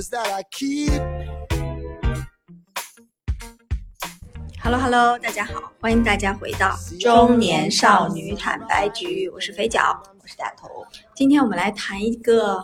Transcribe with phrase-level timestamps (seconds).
[0.00, 0.90] the hours that I keep.
[4.62, 10.68] Hello Hello，大家好，欢迎大家回到中年少女坦白局，我是肥脚，我是大头。
[11.14, 12.62] 今天我们来谈一个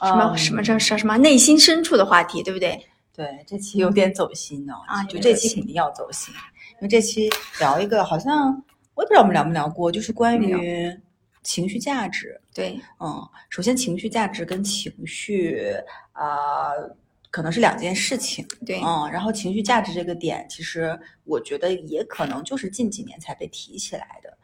[0.00, 2.86] 什么、嗯什么这什么什么内心深处的话题，对不对？
[3.14, 6.34] 对，这期有点走心哦，啊就这期肯定要走心，
[6.76, 8.62] 因为这期聊一个好像
[8.94, 10.98] 我也不知道我们聊没聊过，就是关于
[11.42, 12.40] 情绪价值。
[12.54, 15.72] 对，嗯，首先情绪价值跟情绪
[16.12, 16.96] 啊、呃
[17.30, 18.46] 可能是两件事情。
[18.66, 24.36] 对嗯，然后情绪价值这个点，其实我觉得也可能就是近几年才被提起来的。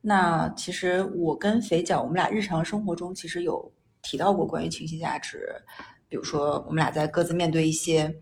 [0.00, 5.48] 那其实我跟肥脚，我们俩日常生活中其实有提到过关于情绪价值，
[6.08, 8.12] 比如说我们俩在各自面对一些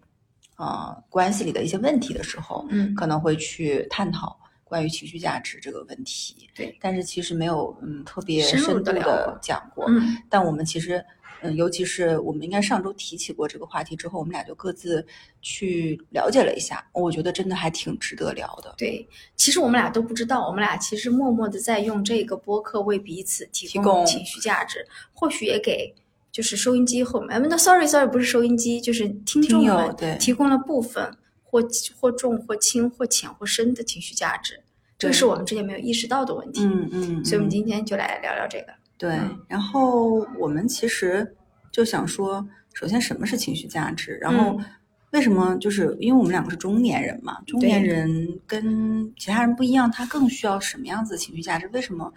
[0.59, 4.39] 呃关系里的一些问题的时候，嗯可能会去探讨
[4.73, 6.49] 关于情绪价值这个问题。
[6.55, 9.85] 对，但是其实没有嗯特别深度的过讲过。
[9.87, 11.05] 嗯但我们其实，
[11.43, 15.07] 嗯，尤其是我们应该上周提起过这个话题之后，我们俩就各自
[15.43, 18.75] 去了解了一下，我觉得真的还挺值得聊的。
[18.79, 19.07] 对，
[19.37, 25.95] 其实我们俩都不知道，我们俩其实默默的在用这个播客为彼此提提供情绪价值，或许也给
[26.31, 31.15] 就是收音机后面，呃那 sorry sorry 不是收音机，就是听众们提供了部分
[31.53, 31.63] 或
[32.01, 34.59] 或重或轻或浅或深的情绪价值，
[34.99, 36.65] 这个是我们之前没有意识到的问题。
[36.65, 38.73] 嗯嗯，所以，我们嗯今天就来聊聊这个。
[38.97, 41.37] 对嗯，然后我们其实
[41.71, 44.17] 就想说，首先什么是情绪价值？
[44.23, 44.65] 然后嗯
[45.11, 51.69] 为什么就是因为我们两个是中年人嘛，中年人跟其他人不一样，他更需要什么样子的情绪价值？
[51.75, 52.11] 为什么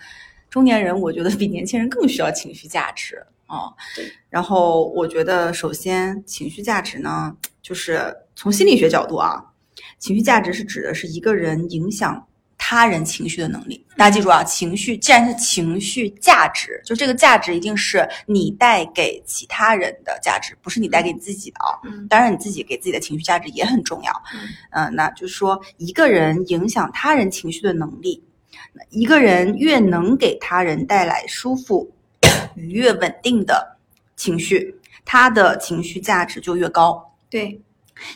[0.49, 3.73] 中年人我觉得比年轻人更需要情绪价值啊？
[3.95, 9.43] 对然后我觉得首先情绪价值呢，就是从心理学角度啊，
[9.99, 13.85] 情绪价值是指的是一个人影响他人情绪的能力。
[13.97, 21.79] 大家记住啊，情绪既然是情绪价值，就这个价值一定是你带给其他人的价值，不是你带给你自己的啊。
[21.85, 24.11] 嗯当然，你自己给自己的情绪价值也很重要。
[24.33, 28.21] 嗯嗯、那就是说，一个人影响他人情绪的能力，
[28.89, 31.89] 一个人越能给他人带来舒服、
[32.55, 33.77] 愉悦、稳定的
[34.15, 37.15] 情绪，他的情绪价值就越高。
[37.29, 37.61] 对，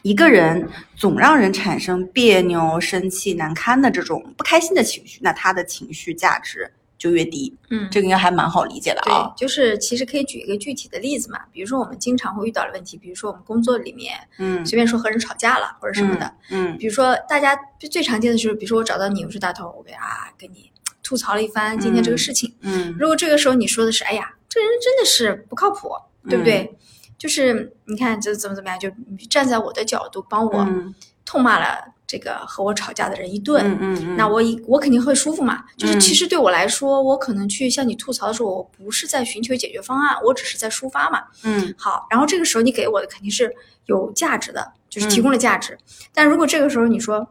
[0.01, 7.55] 一个人总让人产生别扭、生气、难堪的这种不开心的情绪，那他的情绪价值就越低。
[7.69, 9.31] 嗯，这个应该还蛮好理解的对啊，。
[9.37, 17.57] 就是其实可以举一个具体的例子嘛，比如说我们经常会遇到的问题，比如说我们工作里面嗯随便说和人吵架了或者什么的，嗯比如说大家
[17.89, 20.69] 最常见的就是，比如说我找到你，我说大头，我给啊跟你
[21.09, 25.89] 吐槽了一番今天这个事情，嗯如果这个时候你说的是，哎呀，这人真的是不靠谱，
[26.29, 26.69] 对不对？
[26.71, 26.75] 嗯
[27.17, 28.87] 就是你看这怎么怎么样，就
[29.27, 30.93] 站在我的角度帮我嗯
[31.25, 35.63] 痛骂了这个和我吵架的人一顿，嗯嗯嗯，那我一我肯定会舒服嘛。
[35.75, 41.23] 就是嗯其实对我来说，我可能去向你吐槽的时候，我不是在寻求解决方案，我只是在抒发嘛。
[41.43, 43.51] 嗯好，然后这个时候你给我的肯定是
[43.87, 45.75] 有价值的，就是嗯提供了价值。
[46.13, 47.27] 但如果这个时候你说，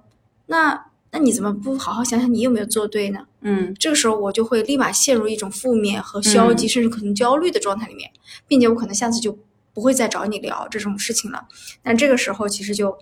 [0.47, 3.21] 那那你怎么不好好想想你有没有做对呢？
[3.41, 8.11] 嗯这个时候我就会立马陷入一种负面和消极，嗯甚至可能焦虑的状态里面，
[8.47, 9.37] 并且我可能下次就
[9.73, 11.47] 不会再找你聊这种事情了。
[11.83, 12.97] 但这个时候其实就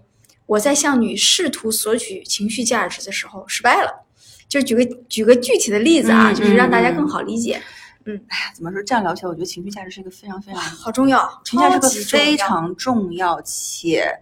[0.46, 4.06] 我在向你试图索取情绪价值的时候失败了。
[4.48, 7.60] 就举个举个具体的例子啊，嗯就是让大家嗯更好理解。
[8.04, 8.80] 嗯，哎呀怎么说？
[8.84, 14.20] 这样聊起来，我觉得情绪价值是一个非常非常好重要，情绪价值是个非常重要且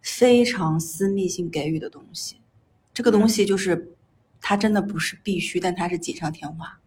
[0.00, 2.36] 非常私密性给予的东西。
[2.96, 3.92] 这个东西就是
[4.40, 6.80] 它真的不是必须，但它是锦上添花，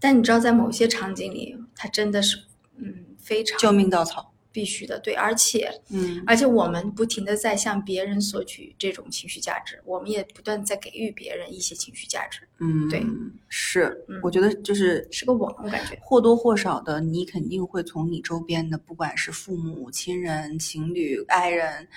[0.00, 2.38] 但你知道，在某些场景里，它真的是
[2.78, 4.32] 嗯非常救命稻草。
[4.50, 13.02] 必须的，对，而且嗯而且我们不停的在向别人索取这种情绪价值，我们也不断在给予别人一些情绪价值，嗯，对，
[13.48, 15.98] 是嗯，我觉得就是是个网，我感觉。
[16.02, 21.88] 或多或少的，你肯定会从你周边的，不管是父母亲人、情侣、爱人、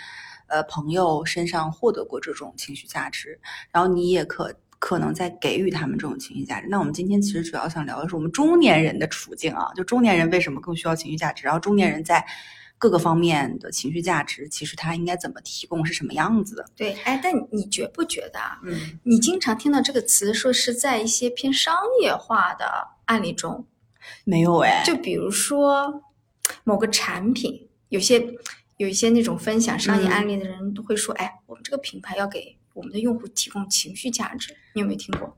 [0.48, 3.40] 呃朋友身上获得过这种情绪价值，
[3.72, 6.68] 然后你也可可能在给予他们这种情绪价值。
[6.70, 12.24] 那我们今天其实主要想聊的是我们中年人的处境啊，就中年人为什么更需要情绪价值，然后中年人在
[12.78, 16.66] 各个方面的情绪价值，其实他应该怎么提供，是什么样子的？
[16.76, 18.60] 对，哎，但你觉不觉得啊？
[18.64, 22.66] 嗯，你经常听到这个词，说是在一些偏商业化的
[23.06, 23.66] 案例中，
[24.26, 26.04] 没有哎，就比如说
[26.66, 28.20] 某个产品，有些
[28.78, 35.38] 有一些那种分享商业嗯案例的人都会说，哎，我们这个品牌要给我们的用户提供情绪价值，你有没有听过？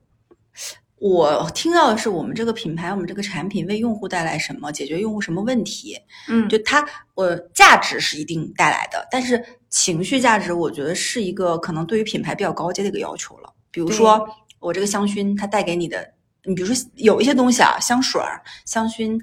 [1.00, 5.96] 我听到的是我们这个品牌，我们这个产品为用户带来什么，解决用户什么问题，
[6.28, 13.54] 嗯，就它，我价值是一定带来的，但是情绪价值，我觉得是一个可能对于品牌比较高阶的一个要求了。
[13.70, 19.16] 比如说，我这个香薰，它带给你的，你比如说有一些东西啊，香水儿、香薰，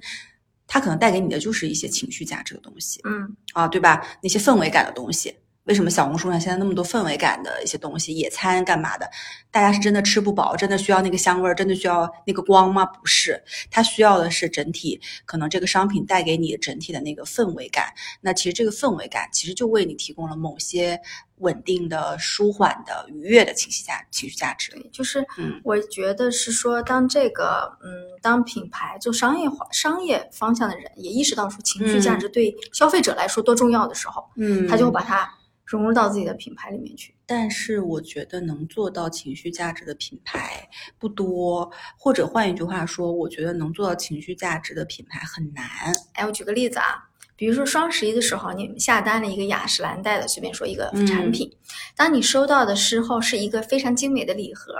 [0.67, 4.05] 它可能带给你的就是一些情绪价值的东西嗯啊，对吧？
[4.21, 5.35] 那些氛围感的东西。
[5.65, 8.15] 为什么小红书上现在那么多氛围感的一些东西？
[8.15, 9.09] 野餐干嘛的？
[9.49, 12.85] 大家是真的吃不饱，真的需要那个香味儿，真的需要那个光吗？
[12.85, 17.85] 不是，它需要的是整体，可能这个商品带给你整体的那个氛围感。
[18.21, 21.01] 那其实这个氛围感，其实就为你提供了某些
[21.39, 24.71] 稳定的、舒缓的、愉悦的情绪价情绪价值。
[24.71, 27.89] 对，就是嗯我觉得是说，当这个嗯，
[28.21, 35.29] 当品牌做商业化、商业方向的人也意识到说情绪价值对消费者来说多重要的时候，嗯他就会把它
[35.65, 37.13] 融入到自己的品牌里面去。
[37.27, 45.65] 但是我觉得能做到情绪价值的品牌不多，或者换一句话说，我觉得能做到情绪价值的品牌很难。
[46.13, 51.51] 哎，我举个例子啊，比如说双十一的时候，你下单了一个雅诗兰黛的，随便说一个嗯产品，
[51.95, 54.73] 当你收到的时候是一个非常精美的礼盒，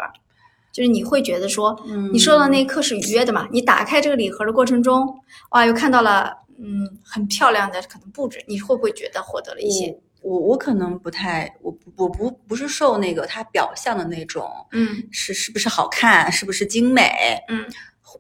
[0.72, 3.48] 就是你会觉得说，嗯你收到那一刻是愉悦的嘛？
[3.52, 5.20] 你打开这个礼盒的过程中，
[5.52, 17.12] 哇，又看到了嗯很漂亮的可能布置，你会不会觉得获得了一些我我可能不太，我不我不不是受那个它表象的那种，嗯是是不是好看，是不是精美？
[17.48, 17.66] 嗯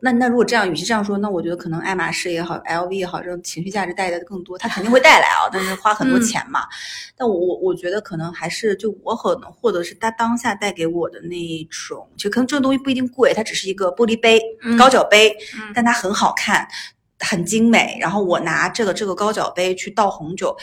[0.01, 6.61] 那那如果这样，与其这样说，那我觉得可能爱马仕也好，LV 也好，这种情绪价值带来的更多，它肯定会带来啊，但是花很多嗯钱嘛。
[7.17, 16.67] 但我我我觉得可能还是就我可能获得是它当下带给我的那一种，就可能这个东西不一定贵，它只是一个玻璃杯、嗯高脚杯，嗯但它很好看，
[17.19, 17.97] 很精美。
[17.99, 20.55] 然后我拿这个这个高脚杯去倒红酒，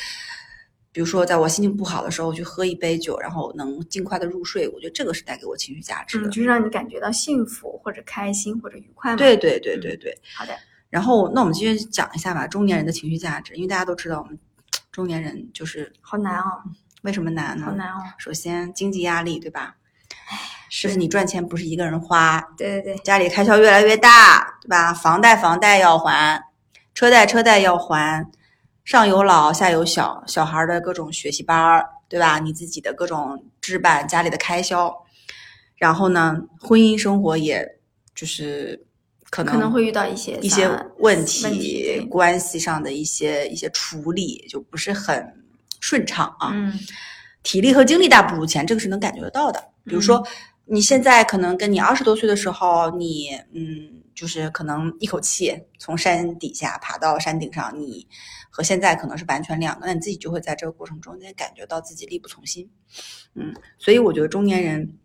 [0.92, 6.28] 比如说在我心情不好的时候去喝一杯酒，然后能尽快的入睡，我觉得这个是带给我情绪价值的。
[6.28, 9.16] 嗯，就是让你感觉到幸福或者开心或者愉快嘛。
[9.16, 10.16] 对对对对对。
[10.36, 10.54] 好的，
[10.90, 14.38] 然后，那我们继续讲一下吧，中年人的情绪价值，因为大家都知道，我们
[14.92, 16.62] 中年人就是好难哦，
[17.02, 17.64] 为什么难呢？
[17.64, 17.98] 好难哦。
[18.18, 19.76] 首先，经济压力，对吧？
[20.70, 24.92] 就是你赚钱不是一个人花，对对对，家里开销越来越大，对吧？
[24.92, 26.42] 房贷房贷要还，
[26.94, 28.26] 车贷车贷要还，
[28.84, 32.38] 上有老下有小，小孩的各种学习班儿，对吧？
[32.38, 34.92] 你自己的各种置办，家里的开销，
[35.76, 37.66] 然后呢，婚姻生活也
[38.14, 38.84] 就是
[39.30, 40.68] 可能可能会遇到一些一些
[40.98, 45.44] 问题，问题关系上的一些一些处理就不是很
[45.80, 46.50] 顺畅啊。
[46.52, 46.78] 嗯
[47.44, 49.60] 体力和精力大不如前，这个是能感觉得到的。
[49.84, 50.24] 比如说，
[50.64, 58.06] 你现在可能跟你二十多岁的时候，你嗯，就是可能一口气从山底下爬到山顶上，你
[58.52, 62.70] 和现在可能是完全两个，那你自己就会在这个过程中间感觉到自己力不从心。
[63.34, 64.98] 嗯，所以我觉得中年人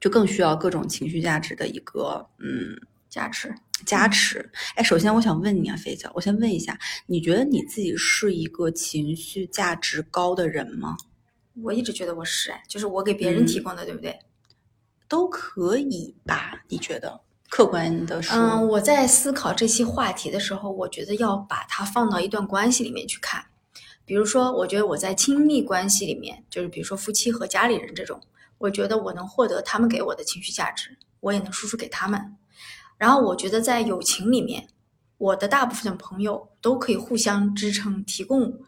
[0.00, 2.76] 就更需要各种情绪价值的一个嗯
[3.08, 3.54] 加持。
[3.86, 4.50] 加持。
[4.74, 6.76] 哎，首先我想问你啊，飞姐，我先问一下，
[7.06, 10.96] 你觉得你自己是一个情绪价值高的人吗？
[11.62, 14.18] 我一直觉得我是哎，就是我给别人提供的，对不对？
[15.08, 16.64] 都可以吧？
[16.68, 17.20] 你觉得？
[17.52, 23.44] 客观的说，嗯，我在思考这期话题的时候，我觉得要把它放到一段关系里面去看。
[24.06, 28.18] 比如说，我觉得我在亲密关系里面，就是比如说夫妻和家里人这种，
[28.56, 32.38] 我觉得我能获得他们给我的情绪价值，我也能输出给他们。
[32.96, 34.68] 然后我觉得在友情里面，
[35.18, 38.60] 我的大部分朋友都可以互相支撑，提供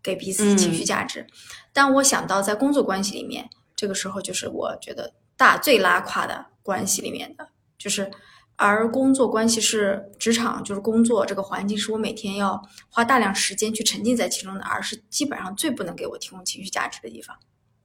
[0.00, 1.26] 给彼此情绪价值。
[1.72, 8.10] 但我想到在工作关系里面，这个时候就是我觉得大最拉胯的关系里面的，就是
[8.56, 17.36] 而工作关系是职场，就是工作这个环境是我每天要花大量时间去沉浸在其中的，而是基本上最不能给我提供情绪价值的地方。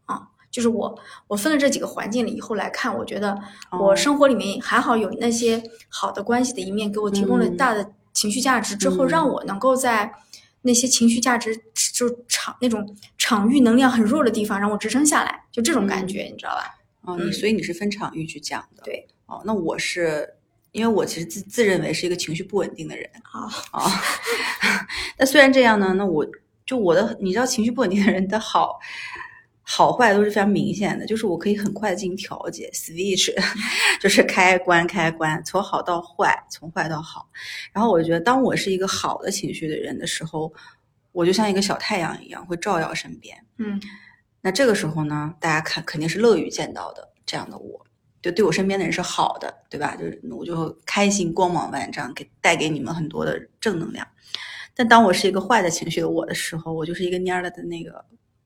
[0.05, 3.39] 啊，就是我我分了这几个环境了以后来看，我觉得
[3.71, 10.11] 我哦生活里面还好有那些好的关系的一面，给我提供了嗯大的情绪价值之后，嗯让我能够在
[10.63, 11.55] 那些情绪价值
[11.93, 16.75] 就场那种场域能量很弱的地方，让我支撑下来，就这种感觉，你知道吧？
[17.01, 19.07] 哦，你嗯所以你是分场域去讲的，对。
[19.25, 20.27] 哦，那我是
[20.71, 23.91] 因为我其实自自认为是一个情绪不稳定的人啊啊。
[25.17, 26.25] 那虽然这样呢，那我
[26.65, 28.79] 就我的，你知道，情绪不稳定的人的好。
[29.65, 33.33] 好坏都是非常明显的，就是我可以很快的进行调节，switch，
[33.97, 37.29] 就是开关开关，从好到坏，从坏到好。
[37.71, 40.53] 然后我觉得，当我是一个好的情绪的人的时候，
[41.13, 43.37] 我就像一个小太阳一样，会照耀身边。
[43.57, 43.81] 嗯
[44.41, 47.85] 那这个时候呢，大家看肯定是乐于见到的这样的我，
[48.23, 49.95] 就对我身边的人是好的，对吧？
[49.97, 54.07] 就是我就开心、光芒万丈，给带给你们很多的正能量。
[54.73, 58.03] 但当我是一个坏的情绪的我的时候，我就是一个蔫了的那个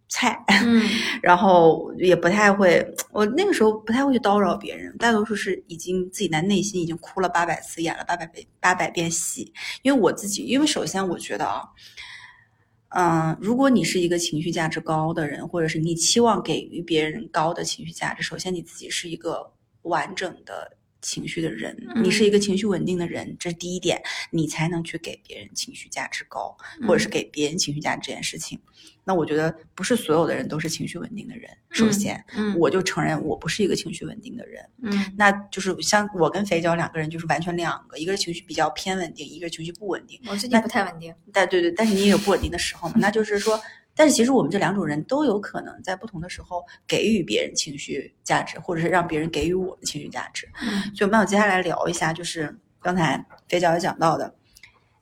[0.10, 0.81] 菜，嗯
[1.24, 9.53] 然后也不太会，我那个时候不太会去叨扰别人，大多数是已经自己在内心已经哭了八百次，演了八百遍八百遍戏。
[9.84, 11.63] 因为我自己，因为首先我觉得啊，
[12.89, 19.50] 嗯，如果你是一个情绪价值高的人，或者是你期望给予别人高的情绪价值，首先你自己是一个
[19.88, 24.01] 完整的情绪的人，嗯你是一个情绪稳定的人，这是第一点，
[24.32, 26.56] 你才能去给别人情绪价值高，
[26.88, 28.60] 或者是给别人情绪价值这件事情。
[29.03, 31.50] 那我觉得不是所有的人都是情绪稳定的人。
[31.70, 40.20] 首先，嗯我就承认我不是一个情绪稳定的人，嗯那就是像我跟肥娇两个人就是完全两个，一个是情绪比较偏稳定，一个是情绪不稳定。
[40.27, 41.13] 我最近不太稳定。
[41.32, 43.58] 但对对，但是你也有不稳定的时候嘛，那就是说，
[43.97, 50.47] 但是其实我们这两种人都有可能在不同的时候给予别人情绪价值，或者是让别人给予我们情绪价值。
[50.61, 54.33] 嗯所以我们要接下来聊一下，就是刚才肥脚也讲到的，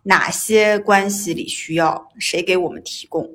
[0.03, 3.29] 哪些关系里需要谁给我们提供。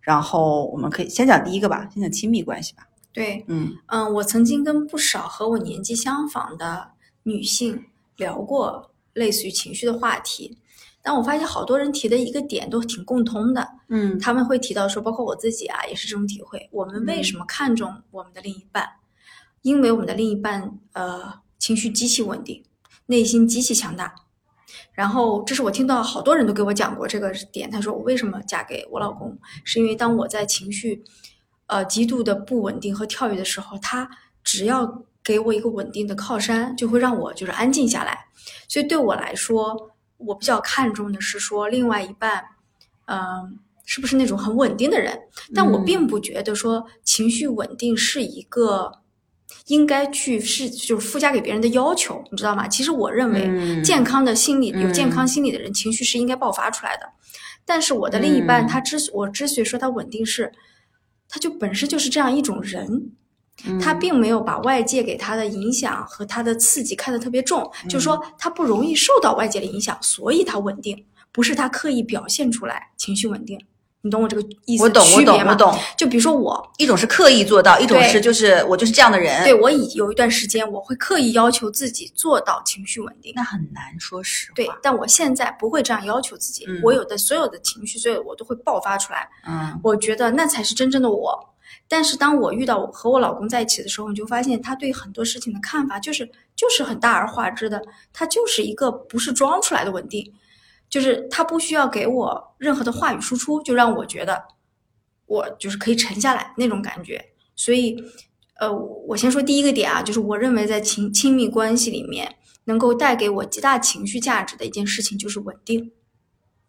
[0.00, 2.86] 然后我们可以先讲第一个吧，先讲亲密关系吧。
[3.12, 6.90] 对，嗯嗯，我曾经跟不少和我年纪相仿的
[7.24, 10.58] 女性聊过类似于情绪的话题，
[11.06, 16.68] 但我发现好多人提的一个点都挺共通的，嗯他们会提到说，包括我自己啊，也是这种体会。
[16.72, 18.84] 我们为什么看重我们的另一半？
[19.62, 22.64] 因为我们的另一半呃情绪极其稳定，
[23.06, 24.12] 内心极其强大。
[24.92, 27.70] 然后，这是我听到好多人都给我讲过这个点。
[27.70, 31.04] 他说，我为什么嫁给我老公，是因为当我在情绪
[31.68, 34.10] 呃极度的不稳定和跳跃的时候，他
[34.42, 38.26] 只要给我一个稳定的靠山，就会让我就是安静下来。
[38.68, 42.44] 所以对我来说，我比较看重的是说另外一半，
[43.06, 45.18] 嗯、是不是那种很稳定的人？
[45.54, 48.90] 但我嗯并不觉得说情绪稳定是一个
[49.66, 52.66] 应该去是就是附加给别人的要求，你知道吗？
[52.68, 57.08] 其实我认为嗯健康的心理、有健嗯康心理的人，情绪是应该爆发出来的。
[57.64, 60.52] 但是我的另一半，嗯他之所我之所以说他稳定是，
[61.28, 63.12] 他就本身就是这样一种人，
[63.80, 73.58] 他嗯并没有把外界给他的影响和他的刺激看得特别重，就嗯是说他不容易受到外界的影响，所以他稳定，不是他刻意表现出来情绪稳定。
[74.02, 75.22] 你懂我这个意思我懂我？
[75.22, 79.42] 懂我懂，就比如说我，一种是刻意做到，一种是就是我就是这样的人。
[79.42, 84.52] 对我以有一段时间我会刻意要求自己做到情绪稳定，那很难，说实话。
[84.54, 91.55] 对，但我现在不会这样要求自己，嗯我有的所有的情绪，所有我都会爆发出来，嗯我觉得那才是真正的我。
[91.88, 97.80] 但是当我遇到我和我老公在一起的时候，你就发现他对很多事情的看法就是就是很大而化之的，
[98.12, 100.32] 他就是一个不是装出来的稳定，
[100.88, 104.42] 就是他不需要给我任何的话语输出，就让我觉得
[105.26, 107.24] 我就是可以沉下来那种感觉。
[107.54, 107.96] 所以，
[108.58, 108.72] 呃，
[109.06, 115.92] 我先说第一个点啊，就是我认为在亲亲密关系里面能够带给我极大情绪价值的一件事情就是稳定，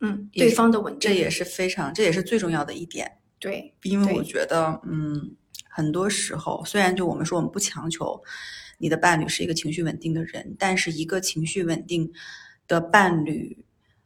[0.01, 3.17] 嗯，对方的稳定，这也是非常，这也是最重要的一点。
[3.39, 5.36] 对，因为我觉得，嗯，
[5.70, 8.22] 很多时候虽然就我们说我们不强求
[8.79, 12.12] 你的伴侣是一个情绪稳定的人，但是一个情绪稳定
[12.67, 13.65] 的伴侣，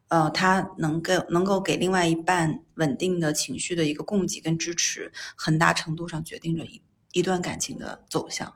[0.09, 6.81] 呃，他能够能够给另外一半稳定的情绪的一个供给跟支持，很大程度上决定着一
[7.13, 8.53] 一段感情的走向。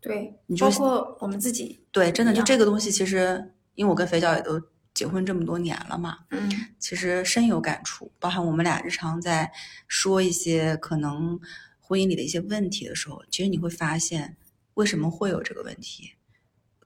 [0.00, 4.60] 对你，就包括我们自己，对，真的就这个东西，其实因为我跟肥脚也都
[4.96, 6.50] 结婚这么多年了嘛，嗯。
[6.78, 9.52] 其实深有感触，包含我们俩日常在
[9.86, 11.38] 说一些可能
[11.78, 14.36] 婚姻里的一些问题的时候，其实你会发现
[14.74, 16.12] 为什么会有这个问题，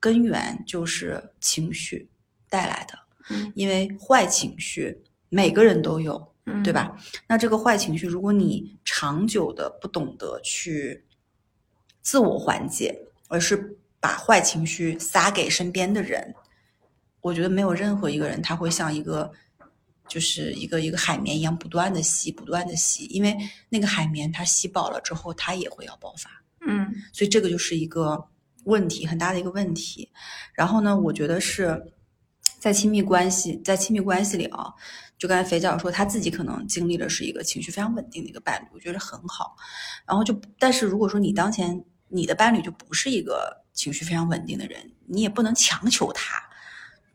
[0.01, 2.11] 根源就是情绪
[2.49, 2.99] 带来的，
[3.31, 3.53] 嗯。
[3.55, 6.97] 因为坏情绪每个人都有，嗯，对吧？
[7.29, 11.05] 那这个坏情绪，如果你长久的不懂得去
[12.03, 16.35] 自我缓解，而是把坏情绪撒给身边的人，
[17.21, 19.31] 我觉得没有任何一个人他会像一个
[20.09, 23.37] 就是一个一个海绵一样不断的吸，不断的吸，因为
[23.69, 26.29] 那个海绵它吸饱了之后，它也会要爆发。
[26.67, 28.27] 嗯所以这个就是一个
[28.65, 30.11] 问题，很大的一个问题。
[30.53, 31.81] 然后呢，我觉得是
[32.59, 34.67] 在亲密关系，在亲密关系里啊，
[35.17, 39.57] 就刚才肥脚说他自己可能经历的是一个情绪非常稳定的一个伴侣，我觉得很好。
[40.05, 46.43] 然后就，但是如果说你当前你的伴侣就不是一个情绪非常稳定的人，你也不能强求他。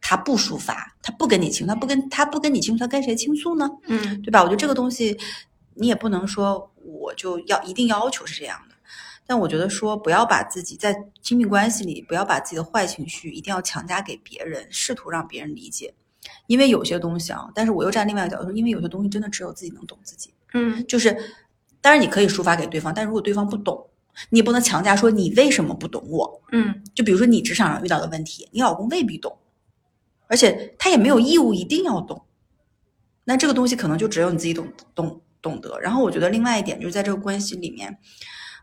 [0.07, 3.67] 他不抒发，他不跟你倾诉，他不跟他不跟你倾诉，他跟谁倾诉呢？
[3.87, 4.43] 嗯对吧？
[4.43, 5.17] 我觉得这个东西，
[5.73, 8.75] 你也不能说我就要一定要求是这样的。
[9.25, 15.91] 但我觉得说不要把自己在亲密关系里不要把自己的坏情绪一定要强加给别人，试图让别人理解，
[16.45, 20.29] 因为有些东西啊，但是我又站另外一个角度说，因为有些东西真的只有自己能懂自己。
[20.53, 21.17] 嗯就是，
[21.81, 23.87] 当然你可以抒发给对方，但如果对方不懂，
[24.29, 26.41] 你也不能强加说你为什么不懂我。
[26.51, 29.35] 嗯就比如说你职场上遇到的问题，你老公未必懂，
[30.27, 32.25] 而且他也没有义务一定要懂。
[33.23, 35.79] 那这个东西可能就只有你自己懂懂懂得。
[35.79, 37.97] 然后我觉得另外一点就是在这个关系里面，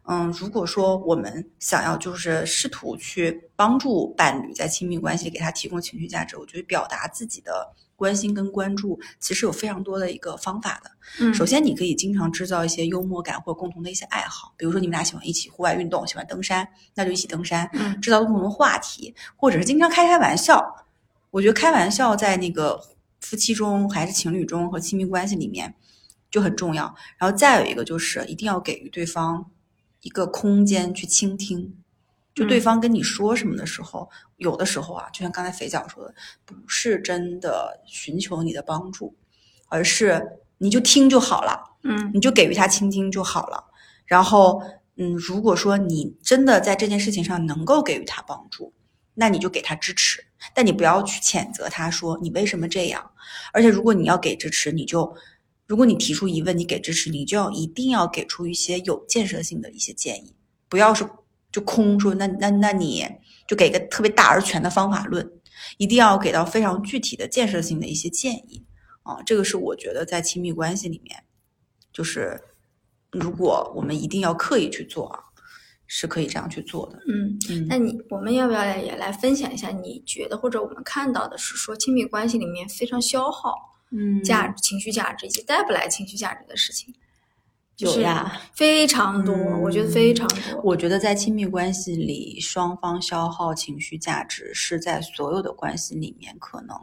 [0.08, 10.90] 嗯，如果说我们想要就是试图去帮助伴侣在亲密关系里给他提供情绪价值，我觉得表达自己的关心跟关注，其实有非常多的一个方法的。
[11.20, 20.76] 嗯，首先，你可以经常制造一些幽默感或共同的一些爱好，比如说你们俩喜欢一起户外运动，喜欢登山，那就一起登山，嗯制造共同的话题，或者是经常开开玩笑。
[21.32, 22.80] 我觉得开玩笑在那个
[23.20, 25.74] 夫妻中还是情侣中和亲密关系里面
[26.30, 26.94] 就很重要。
[27.18, 29.50] 然后再有一个就是一定要给予对方
[30.02, 31.76] 一个空间去倾听。
[32.34, 36.14] 就对嗯方跟你说什么的时候，有的时候啊，就像刚才肥脚说的，
[36.46, 39.14] 不是真的寻求你的帮助，
[39.68, 41.76] 而是你就听就好了。
[41.84, 43.64] 嗯你就给予他倾听就好了。
[44.06, 44.62] 然后，
[44.96, 48.72] 嗯，如果说你真的在这件事情上能够给予他帮助，
[49.14, 53.10] 那你就给他支持，但你不要去谴责他说你为什么这样。
[53.52, 55.14] 而且，如果你要给支持，你就
[55.66, 60.34] 如果你提出疑问，你给支持，你就要一定要给出一些有建设性的一些建议，
[60.68, 61.08] 不要是
[61.50, 63.06] 就空说那那那你
[63.46, 65.30] 就给个特别大而全的方法论，
[65.76, 68.64] 一定要给到非常具体的建设性的一些建议
[69.02, 69.22] 啊。
[69.24, 71.22] 这个是我觉得在亲密关系里面。
[71.92, 72.40] 就是
[73.10, 75.20] 如果我们一定要刻意去做啊，
[75.94, 76.98] 是可以这样去做的。
[77.06, 79.68] 嗯，嗯那你我们要不要也来分享一下？
[79.68, 83.52] 你觉得或者我们看到的是说亲密关系里面非常消耗
[83.90, 86.94] 嗯价值、情绪价值以及带不来情绪价值的事情，
[87.76, 90.62] 是有呀，非常多，嗯我觉得非常多。
[90.64, 96.74] 我觉得在亲密关系里，双方消耗情绪价值是在所有的关系里面可能。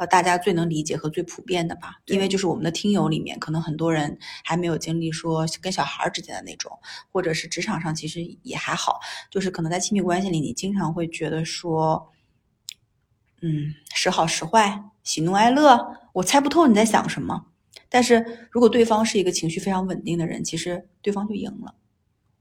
[0.00, 6.72] 呃，大家最能理解和最普遍的吧，因为就是我们的听友里面，可能很多人还没有经历说跟小孩之间的那种，
[7.12, 8.98] 或者是职场上其实也还好，
[9.30, 12.10] 就是可能在亲密关系里，你经常会觉得说，
[13.42, 17.48] 嗯，时好时坏，喜怒哀乐，我猜不透你在想什么。
[17.90, 21.74] 但是如果对方是一个情绪非常稳定的人，其实对方就赢了。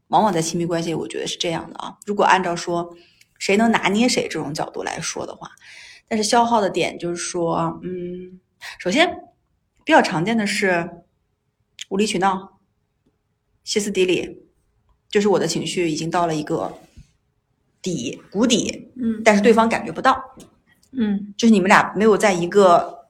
[0.08, 1.98] 往往在亲密关系里，我觉得是这样的啊。
[2.06, 2.96] 如果按照说
[3.38, 5.52] 谁能拿捏谁这种角度来说的话，
[6.10, 8.42] 但是消耗的点就是说，嗯，
[8.80, 9.08] 首先
[9.86, 11.04] 比较常见的是
[11.90, 12.60] 无理取闹、
[13.64, 14.44] 歇斯底里，
[15.08, 16.80] 就是我的情绪已经到了一个
[17.82, 20.20] 底谷底，嗯但是对方感觉不到，
[20.92, 23.08] 嗯就是你们俩没有在一个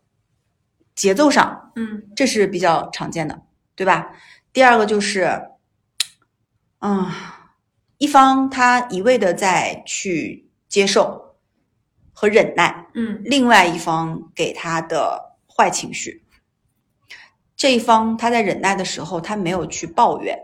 [0.94, 3.42] 节奏上，嗯这是比较常见的，
[3.76, 4.12] 对吧？
[4.52, 5.42] 第二个就是，
[6.80, 7.10] 嗯，
[7.98, 11.29] 一方他一味的在去接受
[12.20, 13.22] 和忍耐，嗯。
[13.24, 16.22] 另外一方给他的坏情绪，
[17.56, 20.38] 这一方他在忍耐的时候，他没有去抱怨，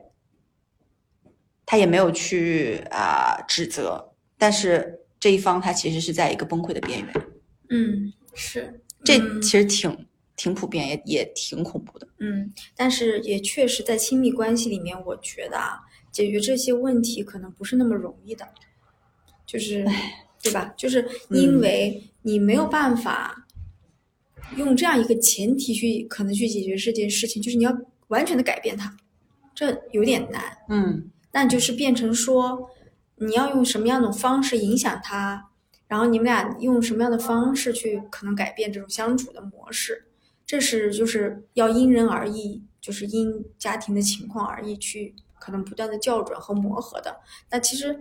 [1.66, 7.14] 他也没有去啊、指责，但是这一方他其实是在一个崩溃的边缘，
[7.70, 8.82] 嗯，是。
[9.04, 9.42] 这嗯。
[9.42, 10.08] 其实挺
[10.38, 12.08] 挺普遍，也也挺恐怖的。
[12.20, 18.48] 嗯，但是也确实在亲密关系里面，我觉得啊，解决这些问题可能不是那么容易的，
[19.46, 19.86] 就是
[20.46, 20.74] 对吧？
[20.78, 23.46] 就是因嗯为你没有办法
[24.56, 27.76] 用这样一个前提去可能去解决这件事情，就是你要
[28.10, 28.96] 完全的改变它，
[29.56, 30.58] 这有点难。
[30.70, 32.70] 嗯那就是变成说，
[33.18, 35.50] 你要用什么样的方式影响他，
[35.88, 40.06] 然后你们俩用什么样的方式去可能改变这种相处的模式，
[40.46, 47.18] 这是就是要因人而异，就是因家庭的情况而异去可能不断的校准和磨合的。
[47.50, 48.00] 那其实，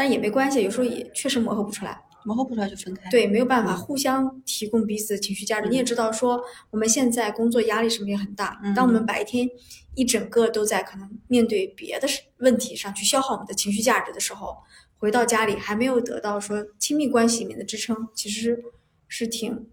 [0.00, 2.00] 但也没关系，有时候也确实磨合不出来。
[2.24, 5.68] 磨合不出来就分开。，对，没有办法嗯互相提供彼此的情绪价值。
[5.68, 8.58] 嗯你也知道说，我们现在工作压力什么也很大。
[8.64, 9.46] 嗯当我们白天
[9.94, 14.56] 一整个都在可能面对别的事问题上去消耗我们的情绪价值的时候，
[14.96, 18.64] 回到家里还没有得到说亲密关系里面的支撑，其实
[19.06, 19.68] 是挺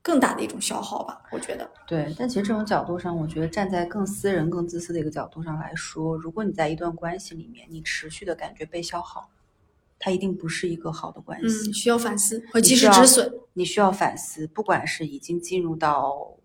[0.00, 1.20] 更大的一种消耗吧。
[1.32, 9.30] 我觉得，对，但其实这种角度上，我觉得站在更私人、更自私的一个角度上来说，如果你在一段关系里面，你持续的感觉被消耗，
[10.04, 11.70] 它一定不是一个好的关系。
[11.70, 13.32] 嗯，需要反思和及时止损。
[13.54, 16.36] 你需要反思，不管是已经进入到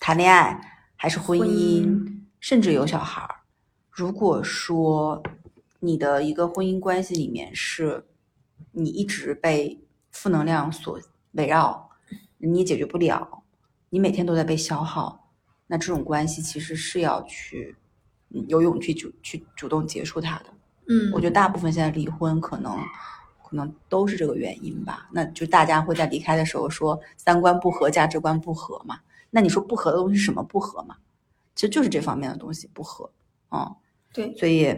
[0.00, 0.58] 谈恋爱，
[0.96, 3.42] 还是婚婚姻，姻甚至有小孩儿。
[3.90, 5.22] 如果说
[5.80, 8.06] 你的一个婚姻关系里面是
[8.72, 10.98] 你一直被负能量所
[11.32, 11.90] 围绕，
[12.38, 13.42] 你也解决不了，
[13.90, 15.34] 你每天都在被消耗，
[15.66, 17.76] 那这种关系其实是要去
[18.30, 20.46] 嗯有勇气主去主动结束它的。
[20.88, 22.76] 嗯，我觉得大部分现在离婚可能
[23.42, 25.08] 可能都是这个原因吧。
[25.12, 28.98] 那就大家会在离开的时候说三观不合、价值观不合嘛。
[29.30, 30.96] 那你说不合的东西是什么不合嘛？
[31.54, 33.10] 其实就是这方面的东西不合。
[33.50, 33.74] 嗯，
[34.12, 34.74] 对，所以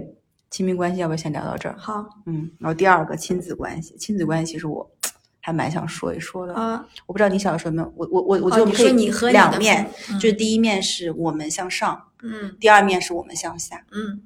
[0.51, 1.77] 亲密关系要不要先聊到这儿？
[1.79, 4.91] 好嗯，然后第二个亲子关系，亲子关系其实我
[5.41, 6.55] 还蛮想说一说的。
[6.55, 8.83] 啊，我不知道你小的时候有没有，我我我我觉得我们可
[9.31, 9.89] 以两面，
[10.21, 13.85] 就是第一面是我们向上，嗯第二面是我们向下。
[13.93, 14.23] 嗯，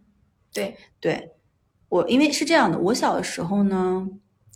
[0.53, 1.33] 对，对
[1.93, 4.09] 我，因为是这样的，我小的时候呢，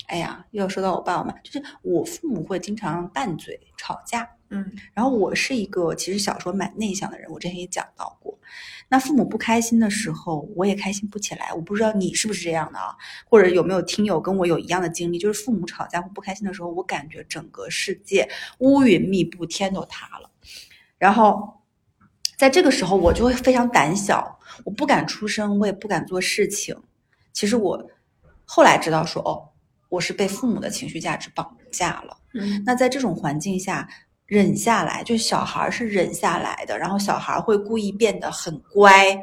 [0.06, 4.26] 哎呀，又要说到我爸我妈，就是我父母会经常拌嘴吵架。
[4.48, 8.38] 嗯然后我是一个其实小时候蛮内向的人，我之前也讲到过。
[8.88, 11.52] 那父母不开心的时候，我也开心不起来。
[11.52, 12.96] 我不知道你是不是这样的啊？
[13.26, 18.26] 或者有没有听友跟我有一样的经历，就是父母吵架或不开心的时候，我感觉整个世界
[18.60, 20.30] 乌云密布，天都塌了。
[20.96, 21.60] 然后
[22.38, 26.74] 在这个时候，我就会非常胆小，我不敢出声，我也不敢做事情。
[27.36, 27.78] 其实我
[28.46, 29.44] 后来知道说，哦，
[29.90, 32.16] 我是被父母的情绪价值绑架了。
[32.32, 33.86] 嗯那在这种环境下，
[34.24, 39.14] 忍下来，就小孩儿是忍下来的，然后小孩儿会故意变得很乖、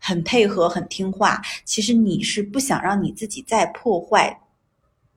[0.00, 1.42] 很配合、很听话。
[1.66, 4.40] 其实你是不想让你自己再破坏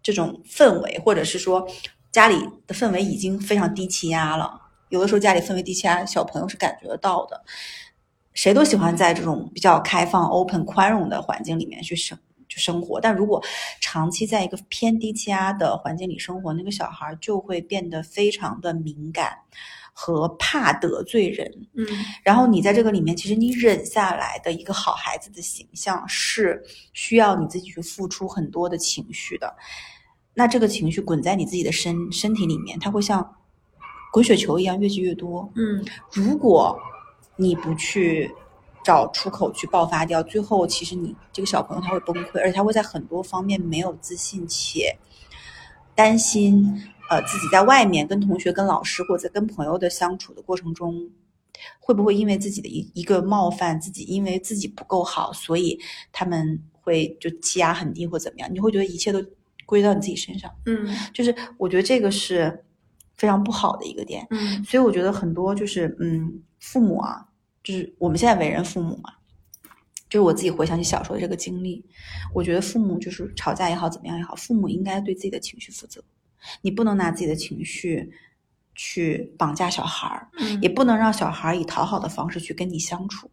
[0.01, 1.65] 这种氛围，或者是说
[2.11, 4.59] 家里的氛围已经非常低气压了。
[4.89, 7.41] 有的时候家里氛围低气压，小朋友是感觉得到的。
[8.33, 13.43] 谁都喜欢在这种比较开放、open、宽容的环境里面去生去生活，但如果
[13.79, 19.37] 长期在一个偏低气压的环境里生活，那个小孩就会变得非常的敏感
[19.93, 21.51] 和怕得罪人。
[21.75, 21.85] 嗯
[22.23, 26.63] 然后你在这个里面，其实你忍下来的一个好孩子的形象是
[26.93, 29.55] 需要你自己去付出很多的情绪的。
[30.33, 33.35] 那这个情绪滚在你自己的身身体里面，它会像
[34.11, 35.47] 滚雪球一样越积越多。
[35.55, 36.79] 嗯如果
[37.35, 38.31] 你不去
[38.83, 44.97] 找出口去爆发掉，最后其实你这个小朋友他会崩溃，而且他会在很多方面没有自信且
[45.95, 46.63] 担心，
[47.09, 51.09] 呃，自己在外面跟同学、跟老师或者跟朋友的相处的过程中，
[51.79, 55.79] 会不会因为自己的一一个冒犯，自己因为自己不够好，所以
[56.11, 58.49] 他们会就气压很低或怎么样？
[58.53, 59.23] 你会觉得一切都
[59.65, 62.65] 归到你自己身上，嗯就是我觉得这个是
[63.15, 64.27] 非常不好的一个点。
[64.31, 67.25] 嗯所以我觉得很多就是嗯，父母啊，
[67.63, 69.13] 就是我们现在为人父母嘛，
[70.09, 71.83] 就是我自己回想起小时候的这个经历，
[72.33, 76.03] 我觉得父母就是吵架也好，怎么样也好，父母应该对自己的情绪负责，
[76.61, 78.11] 你不能拿自己的情绪
[78.75, 83.31] 去绑架小孩儿，嗯也不能让小孩儿以讨好的方式去跟你相处。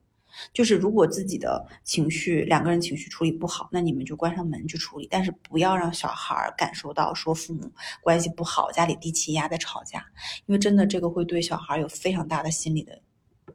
[0.53, 10.07] 就是如果自己的情绪两个人情绪处理不好，那你们就关上门去处理，但是不要让小孩儿感受到说父母关系不好，家里低气压在吵架，
[10.47, 13.03] 因为真的这个会对小孩儿有非常大的心理的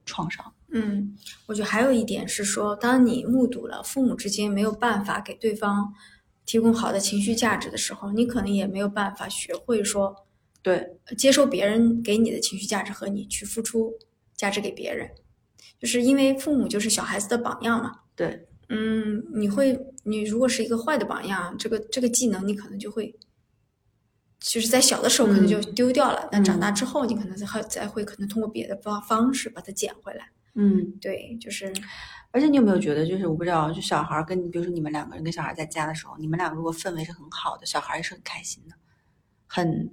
[0.05, 0.53] 创伤。
[0.77, 5.93] 嗯，我觉得还有一点是说，当你目睹了父母之间没有办法给对方
[6.45, 10.27] 提供好的情绪价值的时候，你可能也没有办法学会说
[10.61, 13.93] 对，呃接受别人给你的情绪价值和你去付出
[14.35, 15.09] 价值给别人，
[15.79, 18.01] 就是因为父母就是小孩子的榜样嘛。
[18.13, 23.15] 对，嗯，你会，你如果是一个坏的榜样，这个这个技能你可能就会，
[24.41, 25.73] 就是在小的时候可能就嗯。
[25.73, 26.75] 丢掉了，但长大嗯。
[26.75, 30.31] 之后，你可能再会再会可能通过别的方方式把它捡回来。
[30.55, 31.71] 嗯，对，就是
[32.31, 38.75] 而且你有没有觉得，就是我不知道，就小孩儿跟你，比如说你们两个人跟小孩在家的时候，你们两个如果氛围是很好的，小孩也是很开心的，
[39.45, 39.91] 很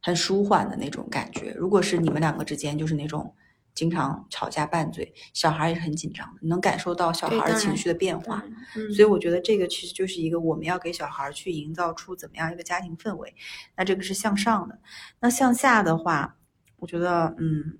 [0.00, 1.52] 很舒缓的那种感觉。
[1.58, 3.34] 如果是你们两个之间就是那种
[3.74, 8.44] 经常吵架拌嘴，小孩也是很紧张的，你能感受到小孩情绪的变化。
[8.76, 13.34] 嗯，所以我觉得这个其实就是一个我们要给小孩去营造出怎么样一个家庭氛围。
[13.76, 14.78] 那这个是向上的，
[15.20, 16.36] 那向下的话，
[16.76, 17.78] 我觉得嗯，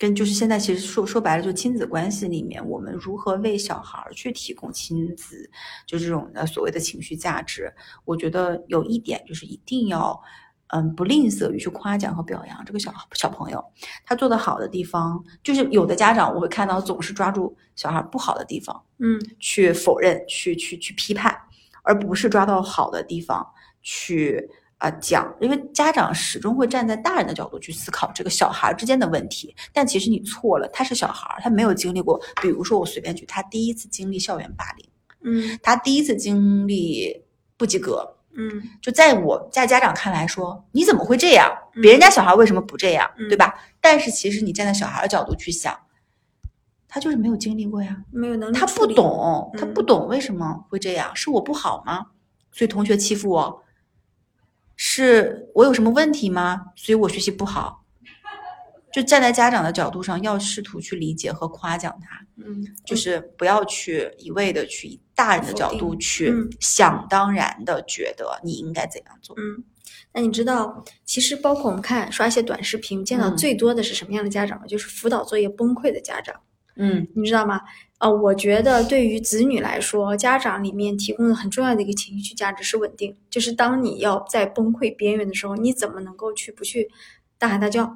[0.00, 5.48] 跟就是现在其实说说白了，就亲子关系里面，我们如何为小孩儿去提供亲子
[5.86, 7.72] 就这种的所谓的情绪价值，
[8.06, 10.18] 我觉得有一点就是一定要。
[10.72, 13.60] 嗯，不吝啬于去夸奖和表扬这个小小朋友，
[14.06, 21.36] 他做的好的地方，就是有的家长我会看到总是抓住小孩不好的地方，嗯去否认、去去去批判，
[21.82, 23.44] 而不是抓到好的地方
[23.82, 24.48] 去
[24.80, 25.32] 啊、讲。
[25.40, 32.20] 因为家长始终会站在大人的角度去思考这个小孩之间的问题，但其实你错了，他是小孩，他没有经历过。
[32.42, 34.86] 比如说我随便举，他第一次经历校园霸凌，
[35.22, 37.24] 嗯他第一次经历
[37.56, 38.16] 不及格。
[38.32, 41.52] 嗯就在我在家长看来说，你怎么会这样？
[41.74, 43.54] 嗯别人家小孩为什么不这样，嗯对吧？
[43.80, 45.76] 但是其实你站在小孩的角度去想，
[46.88, 47.96] 他就是没有经历过呀。
[48.10, 52.06] 没有能力他不懂，他嗯不懂为什么会这样，是我不好吗？
[52.52, 53.62] 所以同学欺负我，
[54.82, 56.62] 是我有什么问题吗？
[56.74, 57.84] 所以我学习不好。
[58.94, 69.36] 就站在家长的角度上，要试图去理解和夸奖他，嗯，就是不要去一味的去以大人的角度去嗯想当然的觉得你应该怎样做。
[69.38, 69.62] 嗯，
[70.14, 74.66] 那你知道，其实包括我们看刷一些短视频，见到嗯最多的是什么样的家长吗？
[74.66, 76.34] 就是辅导作业崩溃的家长，
[76.82, 77.60] 嗯你知道吗？
[77.98, 86.88] 呃，我觉得对于子女来说，家长里面提供的很重要的一个情绪价值是稳定，就是当你要在崩溃边缘的时候，你怎么能够去不去
[87.38, 87.94] 大喊大叫？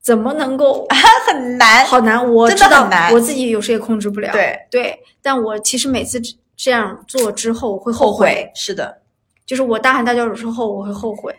[0.00, 0.84] 怎么能够
[1.26, 4.32] 很难好难，我真知道的很难我自己有时也控制不了。
[4.32, 8.50] 对对，但我其实每次这这样做之后，我会后悔。
[8.54, 9.02] 是的，
[9.46, 11.32] 就是我大喊大叫有时候我会后悔，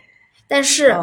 [0.48, 0.96] 但是。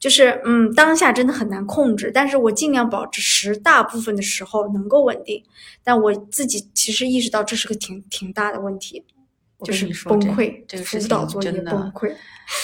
[0.00, 5.44] 就是嗯，当下真的很难控制，但是我尽量保持大部分的时候能够稳定。
[5.84, 9.04] 但我自己其实意识到这是个挺挺大的问题，
[9.64, 12.14] 就是你说这崩溃，这个事情真的崩溃。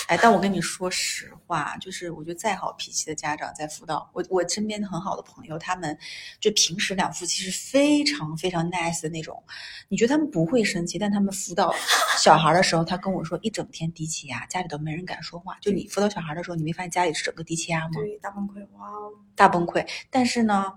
[0.08, 5.96] 哎，但我跟你说实话，就是我觉得再好脾气的家长在辅导，我我身边的很好的朋友，他们
[6.40, 9.40] 就平时两夫妻是非常非常 nice 的那种，
[9.88, 11.72] 你觉得他们不会生气，但他们辅导
[12.18, 15.56] 小孩的时候，他跟我说一整天低气压，家里都没人敢说话。
[15.60, 17.90] 就你辅导小孩的时候，你没发现家里是整个低气压吗？
[17.94, 19.12] 对，大崩溃，哇哦！
[19.36, 19.86] 大崩溃。
[20.10, 20.72] 但是呢，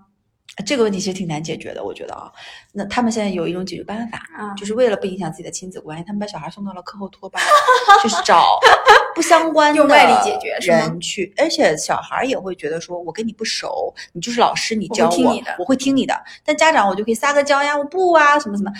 [0.65, 2.31] 这个问题其实挺难解决的，我觉得啊。
[2.71, 7.41] 那他们现在有一种解决办法，啊，就是为了不影响自己的亲子关系，他们把小孩送到了课后托班，
[8.03, 8.59] 就是找
[9.15, 16.21] 不相关的用外力解决人去，而且小孩也会觉得说，我跟你不熟，你就是老师，你教我，听你的我会听你的。
[16.45, 18.71] 但家长我就可以撒个娇呀，我不啊，什么什么。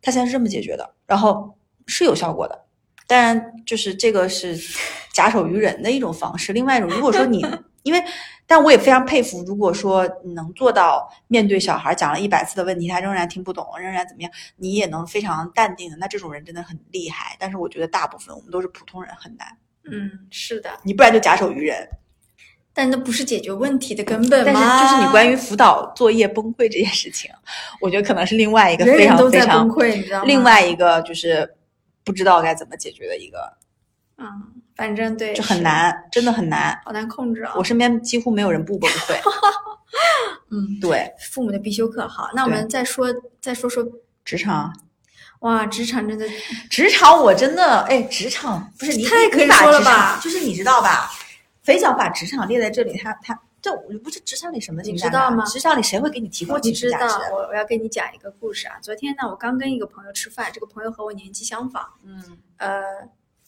[0.00, 1.54] 他现在是这么解决的，然后
[1.86, 2.64] 是有效果的。
[3.06, 4.58] 当然，就是这个是
[5.12, 6.52] 假手于人的一种方式。
[6.52, 7.44] 另外一种，如果说你
[7.84, 8.02] 因为，
[8.54, 17.34] 但我也非常佩服，如果说你能做到面对小孩讲了一百次的问题，他仍然听不懂，仍然怎么样，你也能非常淡定的，那这种人真的很厉害。
[17.38, 19.48] 但是我觉得大部分我们都是普通人，很难。
[19.90, 21.88] 嗯，是的，你不然就假手于人。
[22.74, 24.82] 但那不是解决问题的根本但是吗？
[24.82, 27.30] 就是你关于辅导作业崩溃这件事情，
[27.80, 30.24] 我觉得可能是另外一个非常非常崩溃，你知道吗？
[30.26, 31.56] 另外一个就是
[32.04, 33.56] 不知道该怎么解决的一个，
[34.18, 34.26] 嗯，
[34.76, 36.80] 反正对，就很，难，真的很难。
[36.84, 37.52] 好难控制啊。
[37.56, 39.16] 我身边几乎没有人不崩溃。
[40.50, 42.06] 嗯，对，父母的必修课。
[42.08, 43.06] 好，那我们再说
[43.40, 43.86] 再说说，
[44.24, 44.74] 职场，
[45.40, 46.26] 哇，职场真的
[46.70, 51.10] 职场我真的哎，职场不是你太可以说了吧就是你知道吧？
[51.62, 58.76] 肥脚把职场列在这里，他他这我不是职场里什么你知道吗职场里谁会给你提供你情绪知道价值？，我我要跟你讲一个故事啊。
[58.82, 62.82] 昨天呢，我刚跟一个朋友吃饭，这个朋友和我年纪相仿，嗯呃，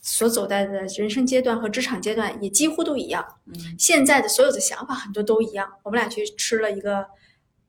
[0.06, 3.24] 所走在的人生阶段和职场阶段也几乎都一样。
[3.46, 5.66] 嗯现在的所有的想法很多都一样。
[5.82, 7.06] 我们俩去吃了一个，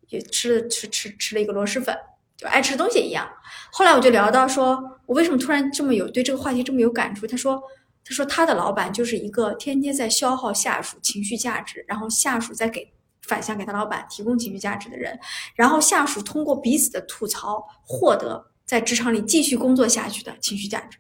[0.10, 1.98] 也吃了吃吃吃了一个螺蛳粉，
[2.36, 3.26] 就爱吃东西也一样。
[3.72, 7.26] 后来我就聊到说，我为什么突然这么有对这个话题这么有感触？
[7.26, 7.64] 他说，
[8.04, 15.18] 他说他的老板就是一个天天在消耗下属情绪价值，然后下属再给反向给他老板提供情绪价值的人，
[15.56, 20.98] 然后下属通过彼此的吐槽获得在职场里继续工作下去的情绪价值。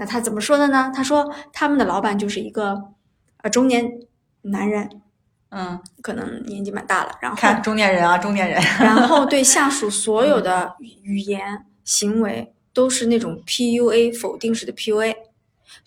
[0.00, 0.90] 那他怎么说的呢？
[0.94, 2.82] 他说他们的老板就是一个
[3.42, 3.86] 呃中年
[4.40, 4.88] 男人，
[5.50, 15.14] 嗯，可能年纪蛮大了，然后看中年人啊，中年人，然后对下 属所有的语言行为都是那种 PUA 否定式的 PUA，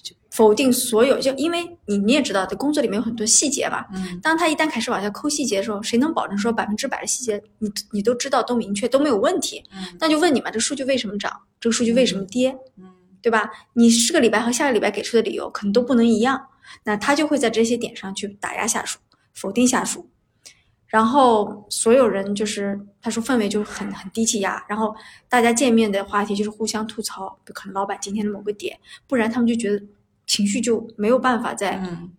[0.04, 3.88] 就否定所有，就因为你你也知道，在工作里面有很多细节吧。
[3.95, 9.63] 嗯当他一旦开始往下抠细节的时候，谁能保证说百分之百的细节你你都知道、都明确、都没有问题？
[9.73, 11.32] 嗯那就问你嘛，这数据为什么涨？
[11.60, 12.56] 这个数据为什么跌？
[12.78, 12.86] 嗯
[13.23, 13.49] 对吧？
[13.73, 16.49] 你这个礼拜和下个礼拜给出的理由可能都不能一样，
[16.83, 18.99] 那他就会在这些点上去打压下属，
[19.33, 20.09] 否定下属，
[20.86, 24.93] 然后所有人就是他说氛围就很很低气压，然后
[25.29, 29.81] 大家见面的话题就是互相吐槽，可能老板今天的某个点，不然他们就觉得
[30.27, 32.12] 情绪就没有办法再嗯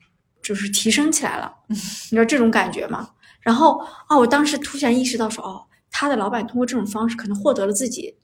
[0.43, 3.11] 就是提升起来了，你知道这种感觉吗？
[3.41, 8.17] 然后啊，我当时突然意识到说，哦，他的老板通过这种方式可能获得了自己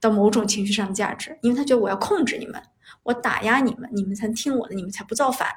[0.00, 2.62] 的某种情绪上的价值，因为他觉得我要控制你们，
[3.02, 5.48] 我打压你们，你们才听我的，你们才不造反，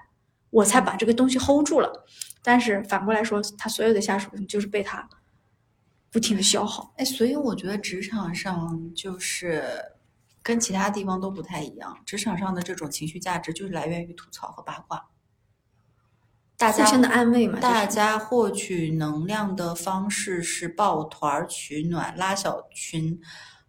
[0.49, 2.05] 我才把这个东西 hold 住了。
[2.43, 5.07] 但是反过来说，他所有的下属就是被他
[6.11, 6.93] 不停的消耗。
[6.97, 9.63] 哎，所以我觉得职场上就是
[10.41, 15.09] 跟其他地方都不太一样，职场上的这种情绪价值就是来源于吐槽和八卦。
[16.57, 23.19] 大家互相的安慰嘛，大家获取能量的方式是抱团儿取暖、拉小群、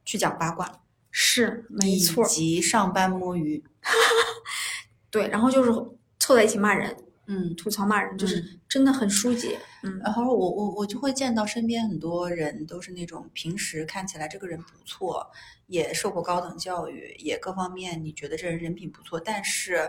[0.04, 3.64] 去讲八卦，是没以错，及上班摸鱼。
[5.10, 5.70] 对，然后就是
[6.18, 9.58] 凑在一起骂人，嗯，吐槽骂人，就是嗯真的很疏解。
[9.82, 15.30] 嗯，然后我我我就会见到身边很多人都是那种平时看起来这个人不错，
[15.68, 19.88] 也受过高等教育，也各方面你觉得这人人品不错，但是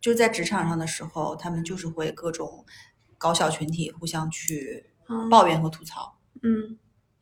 [0.00, 2.66] 就在职场上的时候，他们就是会各种
[3.16, 6.78] 搞小群体，互相去嗯抱怨和吐槽，嗯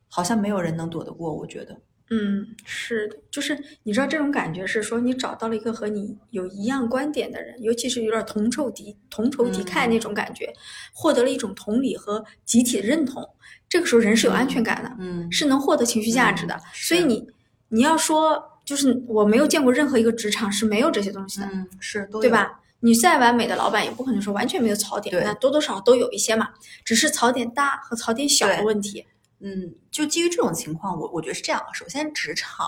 [0.08, 1.80] 好像没有人能躲得过，我觉得。
[2.14, 10.52] 嗯，是的，就是你知道这种感觉是说你找到了一个和你有一样观点的人，尤其是有点同仇敌同仇敌忾嗯那种感觉，
[10.92, 13.26] 获得了一种同理和集体的认同，
[13.66, 16.54] 这个时候人是有安全感的，嗯是能获得情绪价值的。
[16.54, 17.26] 嗯所以你
[17.68, 22.20] 你要说，就是我没有见过任何一个职场是没有这些东西的，嗯，是，都？
[22.20, 22.60] 对吧？
[22.80, 26.48] 你再完美的老板也不可能说完全没有槽点，那多多少少都有一些嘛，
[26.84, 29.06] 只是槽点大和槽点小的问题。
[29.44, 31.60] 嗯，就基于这种情况，我我觉得是这样。
[31.74, 32.64] 首先，职场，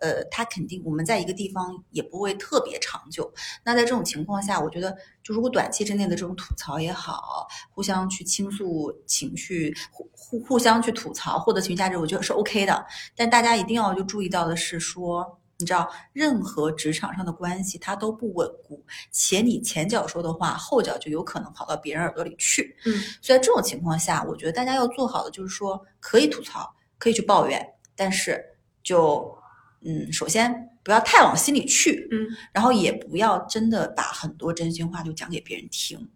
[0.00, 3.32] 呃，它肯定我们在一个地方也不会特别长久。
[3.64, 12.84] 那在这种情况下，我觉得就如果短期之内的这种吐槽也好，互相去倾诉情绪，互互互相去吐槽，获得情绪价值，我觉得是 OK 的。
[13.14, 15.37] 但大家一定要就注意到的是说。
[15.60, 22.76] 你知道，任何职场上的关系它都不稳固，且你前脚说的话，后脚就有可能跑到别人耳朵里去。
[22.84, 28.40] 嗯，所以在这种情况下，我觉得大家要做好的就是说，可以吐槽，可以去抱怨，但是
[28.84, 29.36] 就
[29.80, 36.08] 嗯，首先不要太往心里去，嗯，然后也不要真的把很多真心话就讲给别人听，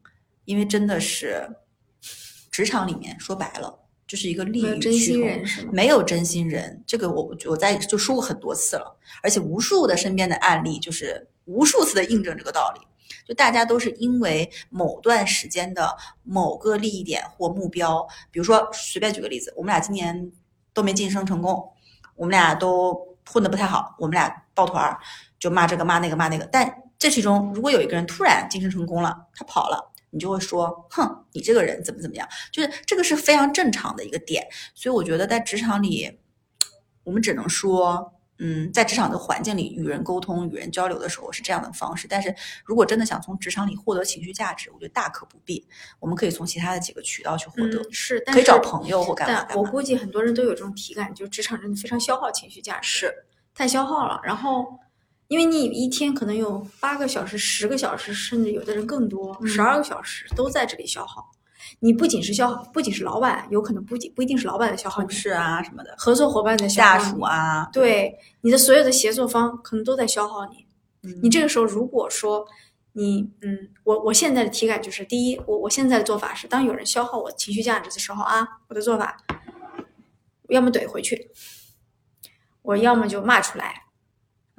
[0.44, 1.48] 因为真的是
[2.52, 3.76] 职场里面说白了。
[4.12, 5.64] 就是一个利益真心人是？
[5.72, 12.82] 没有真心人，这个我我在就说过很多次了，而且无数的身边的案例，就是无数次的印证这个道理。
[13.26, 20.30] 就大家都是因为某段时间的某个利益点或目标，比如说随便举个例子，我们俩今年
[20.74, 21.66] 都没晋升成功，
[22.14, 25.00] 我们俩都混得不太好，我们俩抱团儿
[25.38, 26.44] 就骂这个骂那个骂那个。
[26.52, 29.91] 但这其中如果有一个人突然晋升成功了，他跑了。
[30.12, 32.28] 你就会说，哼，你这个人怎么怎么样？
[32.52, 36.20] 就是这个是非常正常的一个点，所以我觉得在职场里，
[37.02, 42.06] 我们只能说，嗯，在职场的环境里与人沟通、与人交流的时候是这样的方式。
[42.06, 45.66] 但是如果真的想从职场里获得情绪价值，我觉得大可不必。
[45.98, 53.14] 我们可以从其他的几个渠道去获得，是，可以找朋友或干嘛但我估计很多人都有这种体感，就职场真的非常消耗情绪价值，是
[53.54, 54.20] 太消耗了。
[54.22, 54.78] 然后。
[55.32, 61.26] 因为你一天可能有八个小时、十个小时，甚至有的人更多，十二个小时都在这里消耗。
[61.80, 70.66] 你不仅是消耗，不仅是老板，有可能不仅不一定是老板的消耗，同事啊什么的，合作伙伴的下属啊，对你的所有的协作方可能都在消耗你。
[71.22, 72.46] 你这个时候如果说
[72.92, 79.16] 你嗯，我我现在的体感就是，第一，我我现在的做法是，当有人消耗我情绪价值的时候啊，我的做法，
[80.50, 81.30] 要么怼回去，
[82.60, 83.81] 我要么就骂出来。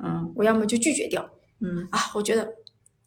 [0.04, 1.30] 嗯，我要么就拒绝掉。
[1.62, 2.54] 嗯啊，我觉得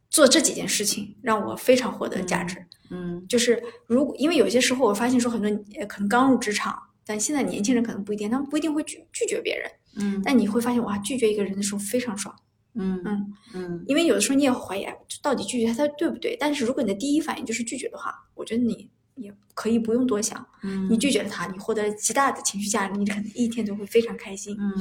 [0.09, 2.57] 做这几件事情让我非常获得价值。
[2.91, 5.51] 嗯，就是如果因为有些时候我发现说很多
[5.87, 9.71] 可能刚入职场，但现在年轻人可能不一定，他们不一定会拒拒绝别人。
[9.99, 12.35] 嗯，但你会发现哇，拒绝一个人的时候非常爽。
[12.79, 14.87] 嗯嗯嗯，因为有的时候你也会怀疑，
[15.21, 16.37] 到底拒绝他对不对？
[16.39, 20.47] 但是如果你的第一反应就是拒绝的话，我觉得你也可以不用多想。
[20.63, 24.57] 嗯，你拒绝了他，你获得了极大的情绪价值，你可能一天都会非常开心。
[24.59, 24.73] 嗯，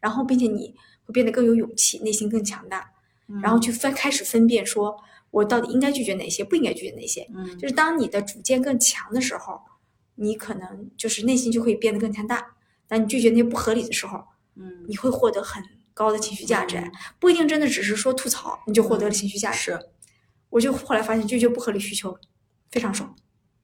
[0.00, 0.74] 然后并且你。
[1.04, 2.90] 会变得更有勇气，内心更强大，
[3.42, 4.96] 然后去分开始分辨，说
[5.30, 7.28] 我到底应该拒绝哪些，不应该拒绝哪些。
[7.34, 9.60] 嗯，就是当你的主见更强的时候，
[10.16, 12.56] 你可能就是内心就会变得更强大。
[12.86, 14.22] 当你拒绝那些不合理的时候，
[14.56, 15.62] 嗯，你会获得很
[15.94, 16.82] 高的情绪价值，
[17.18, 19.58] 不一定真的只是说吐槽你就获得了情绪价值。
[19.58, 19.80] 是，
[20.50, 22.18] 我就后来发现拒绝不合理需求
[22.70, 23.14] 非常爽。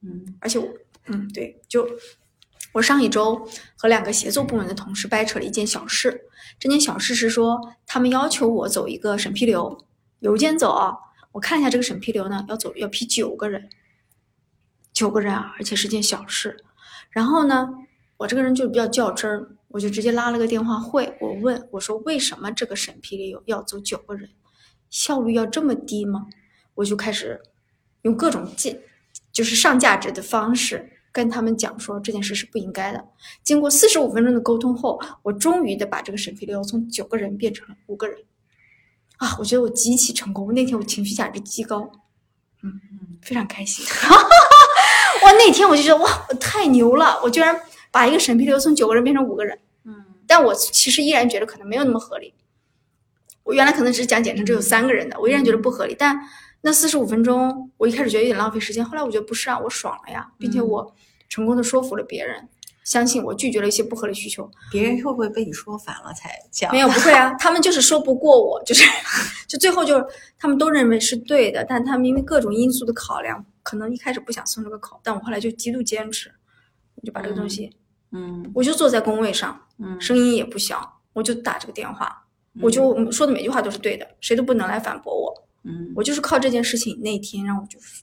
[0.01, 0.67] 嗯，而且我，
[1.07, 1.87] 嗯，对，就。
[2.73, 6.23] 我上一周和两个协作部门的同事掰扯了一件小事，
[6.59, 9.85] 这件小事是说他们要求我走一个审批流，
[10.21, 10.93] 邮件走啊。
[11.33, 13.69] 我看一下这个审批流呢，要走要批九个人，
[14.93, 16.65] 九个人啊，而且是件小事。
[17.11, 17.69] 然后呢，
[18.19, 24.31] 我这个人就比较较真儿，我就直接拉了个电话会，我问我说为什么这个审批流要走九个人，
[24.91, 26.27] 效率要这么低吗？
[26.75, 27.41] 我就开始
[28.03, 28.81] 用各种进，
[29.33, 30.98] 就是上价值的方式。
[31.19, 33.05] 跟他们讲说这件事是不应该的。
[33.43, 38.17] 经过四十五分钟的沟通后，我终于的把这个审批流从九个人变成了五个人。
[39.17, 40.55] 啊，我觉得我极其成功。
[40.55, 41.91] 那天我情绪价值极高，
[42.63, 43.85] 嗯嗯，非常开心。
[45.25, 47.21] 哇，那天我就觉得哇，我太牛了！
[47.25, 49.59] 我居然把一个审批流从九个人变成五个人。
[49.83, 52.33] 嗯，但我其实依然觉得可能没有那么合理。
[53.43, 55.97] 我原来可能只是讲简称只有三个人的，我依然觉得不合理。
[55.99, 56.17] 但
[56.61, 60.95] 那四十五分钟，我一开始觉得有点浪费时间，后来我觉得不是啊，我爽了呀，并且我。
[61.31, 62.49] 成功的说服了别人，
[62.85, 64.51] 相信我拒绝了一些不合理需求。
[64.73, 66.73] 别人会不会被你说反了才讲？
[66.73, 68.83] 没有，不会啊，他们就是说不过我，就是
[69.47, 70.07] 就最后就是
[70.39, 76.33] 他们都认为是对的，但他们因为各种因素的考量，可能一开始不想松这个口，但我后来就极度坚持，
[76.95, 77.71] 我就把这个东西，
[78.13, 82.25] 嗯，我就坐在工位上，嗯，声音也不小，我就打这个电话，
[82.63, 88.03] 我就说的每句话都是对的，谁都不能来反驳我，嗯，我就是靠这件事情那天让我就是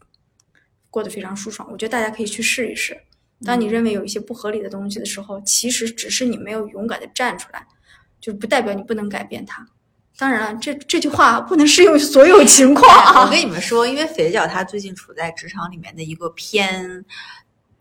[0.92, 2.96] 过得非常舒爽，我觉得大家可以去试一试。
[3.44, 7.66] 当你认为有一些不合理的东西的时候，其实只是你没有勇敢的站出来，
[8.22, 9.68] 就不代表你不能改变它。
[10.18, 13.26] 当然了，这这句话不能适用于所有情况啊。
[13.26, 17.04] 我跟你们说，因为肥脚他最近处在职场里面的一个偏。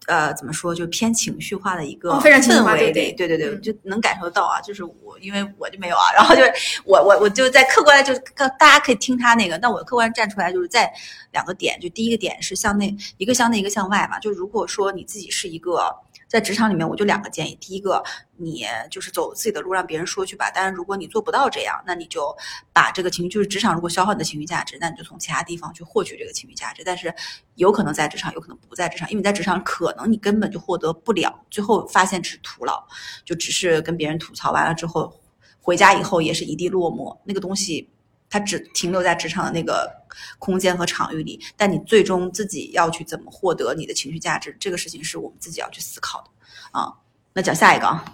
[0.07, 4.61] 呃，怎么说，就偏情绪化的一个氛围里，对对对，就能感受到啊。
[4.61, 6.53] 就是我，因为我就没有啊，然后就是
[6.85, 8.13] 我我我就在客观，就
[8.59, 9.57] 大家可以听他那个。
[9.59, 10.93] 那我客观站出来，就是在
[11.33, 14.19] 两个点，就第一个点是向内，一个向内，一个向外嘛。
[14.19, 15.95] 就如果说你自己是一个。
[16.35, 18.03] 在职场里面，我就两个建议：第一个，
[18.39, 20.51] 你就是走自己的路，让别人说去吧。
[20.51, 22.37] 当然，如果你做不到这样，那你就
[22.73, 26.83] 把这个情绪，就是职场如果消耗你的情绪价值，那你就从其他地方去获取这个情绪价值。
[26.85, 27.15] 但是
[27.55, 32.85] 有可能在职场，有可能不在职场，因为在职场可能你根本就获得不了，最后发现只是徒劳，
[33.25, 35.15] 就只是跟别人吐槽完了之后，
[35.61, 37.17] 回家以后也是一地落寞。
[37.25, 37.94] 那个东西。
[38.35, 39.89] 它只停留在职场的那个
[40.41, 46.31] 空间和场域里，但你最终自己要去怎么获得你的情绪价值，这个事情是我们自己要去思考的
[46.73, 46.93] 啊。
[47.33, 48.05] 那讲下一个啊，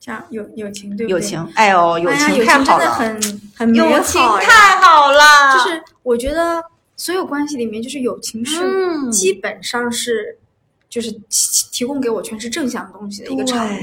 [0.00, 1.20] 讲友友情对不对？
[1.20, 5.56] 友情，哎呦，友情太好了，很很美好，友情太好了。
[5.56, 6.60] 就是我觉得
[6.96, 10.36] 所有关系里面，就是友情是基本上是
[10.88, 13.78] 就是提提供给我全是正向东西的一个产物。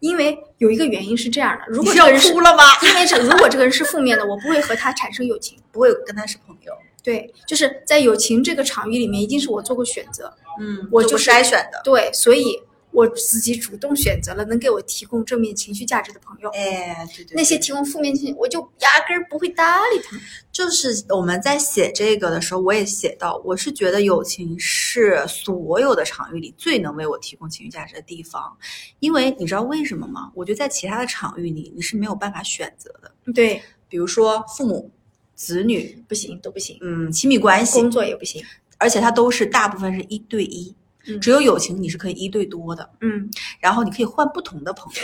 [0.00, 2.64] 因为有一个原因是这样的，如果这个人哭了吗？
[2.82, 6.72] 因为这如果这个人是负面的，我不会和他产生友情，不会跟他是朋友。
[7.02, 11.80] 对，就是在友情这个场域里面，一定是我做过选择，嗯，我就是筛选的。
[11.84, 12.60] 对，所以
[12.96, 16.48] 我自己主动选择了能给我提供正面情绪价值的朋友。
[16.54, 17.36] 哎，对对。
[17.36, 20.24] 那些提供负面情绪，我就压根儿不会搭理他们。
[20.50, 28.56] 就是我们在写这个的时候，我也写到，我是觉得友情是所有的场域里最能为我提供情绪价值的地方，
[29.00, 30.32] 因为你知道为什么吗？
[30.34, 33.12] 我觉得在其他的场域里，你是没有办法选择的。
[33.34, 34.90] 对，比如说父母。
[35.38, 36.78] 子女不行，都不行。
[36.80, 38.42] 嗯，亲密关系、工作也不行，
[38.78, 40.74] 而且它都是大部分是一对一。
[41.08, 42.88] 嗯，只有友情你是可以一对多的。
[43.00, 43.30] 嗯，
[43.60, 45.02] 然后你可以换不同的朋友，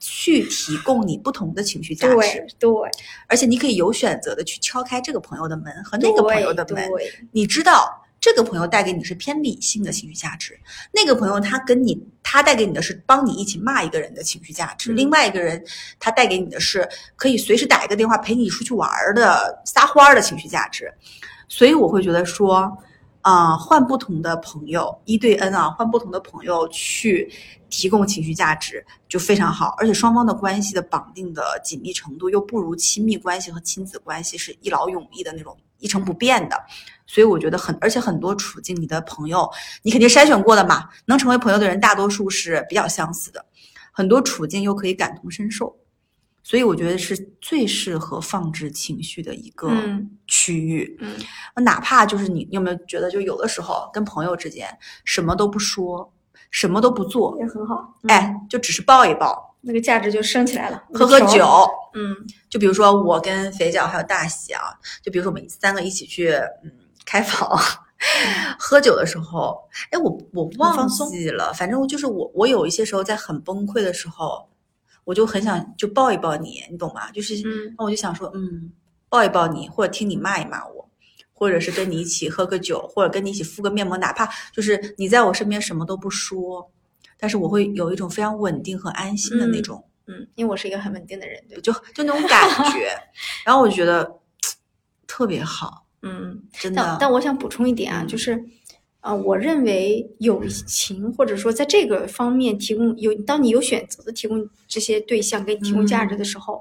[0.00, 2.46] 去提供你不同的情绪价值。
[2.58, 2.70] 对，
[3.26, 6.88] 而且你可以有选择的去敲开这个朋友的门和那个朋友的门。
[7.32, 8.02] 你知道。
[8.18, 10.58] 这个朋友带给你是偏理性的情绪价值，
[10.90, 15.62] 那个朋友他跟你他带给你的是帮你一起骂一个人的情绪价值，另外一个人
[16.00, 20.92] 他带给你的是可以随时打一个电话陪你出去玩的撒欢儿的情绪价值，
[21.46, 22.76] 所以我会觉得说，
[23.26, 27.28] 啊，换不同的朋友一对 N 啊，换不同的朋友去
[27.68, 36.56] 提供情绪价值就非常好，而且双方的关系的绑定的紧密程度又不如亲密关系和亲子关系是一劳永逸的那种一成不变的。
[37.04, 39.50] 所以我觉得很，而且很多处境，你的朋友，
[39.82, 43.44] 你肯定筛选过的嘛，能成为朋友的人，大多数是比较相似的，
[43.90, 45.76] 很多处境又可以感同身受，
[46.46, 49.68] 所以我觉得是最适合放置情绪的一个
[50.28, 50.96] 区域。
[51.00, 54.68] 嗯，哪怕就是你，你有没有觉得，就有的时候跟朋友之间
[55.04, 56.12] 什么都不说，
[56.52, 57.92] 什么都不做，也很好。
[58.06, 60.80] 哎，就只是抱一抱，那个价值就升起来了。
[60.94, 62.14] 喝喝酒，嗯，
[62.48, 64.62] 就比如说我跟肥脚还有大喜啊，
[65.02, 66.30] 就比如说我们三个一起去，
[66.62, 66.70] 嗯。
[67.04, 67.56] 开房
[68.58, 69.56] 喝酒的时候，
[69.92, 74.48] 哎，我我忘记了，反正就是我我有一些时候在很崩溃的时候，
[75.06, 77.08] 我就很想就抱一抱你，你懂吗？
[77.12, 77.40] 就是，
[77.78, 78.72] 那我就想说，嗯，
[79.08, 80.90] 抱一抱你，或者听你骂一骂我，
[81.32, 86.68] 或者是跟你一起喝个酒，或者跟你一起敷个面膜，哪怕就是你在我身边什么都不说，
[87.16, 92.90] 但是我会有一种非常稳定和安心的那种，嗯，因为我是一个很稳定的人，对就就那种感觉，
[93.46, 94.20] 然后我就觉得
[95.06, 95.86] 特别好。
[96.02, 96.82] 嗯，真的。
[96.82, 98.44] 但但我想补充一点啊，就是，
[99.06, 106.60] 啊，我认为友情或者说在这个方面提供有，当你有选择的提供这些对象给你提供价值的时候，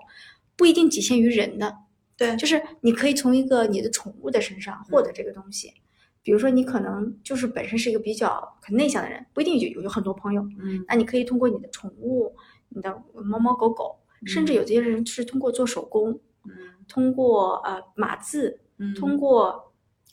[0.56, 1.76] 不一定仅限于人的。
[2.16, 5.74] 对，就是你可以从一个你的宠物的身上获得这个东西。
[6.22, 10.48] 比如说，你可能就是本身是一个比较很内向的人，不一定有有很多朋友。
[10.60, 12.36] 嗯，那你可以通过你的宠物、
[12.70, 16.12] 你的猫猫狗狗，甚至有些人是通过做手工，
[16.44, 16.52] 嗯，
[16.88, 18.60] 通过呃码字。
[18.78, 19.65] 嗯通过，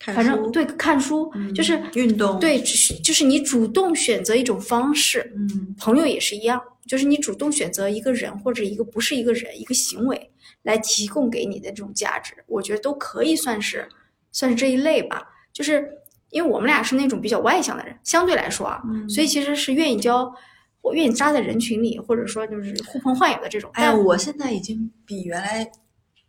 [0.07, 5.33] 反正对看书就是运动，对，就是就是你主动选择一种方式。
[5.37, 10.31] 嗯，朋友也是一样，就是你主动选择一个人或者一个不是一个人一个行为
[10.63, 13.89] 来提供给你的这种价值，我觉得都可以算是
[14.33, 15.23] 算是这一类吧。
[15.53, 15.89] 就是
[16.31, 20.35] 因为我们俩是那种比较外向的人，相对来说啊，所以其实是愿意交，
[20.81, 23.71] 我愿意扎在人群里，或者说就是呼朋唤友的这种。
[23.75, 25.71] 哎，我现在已经比原来。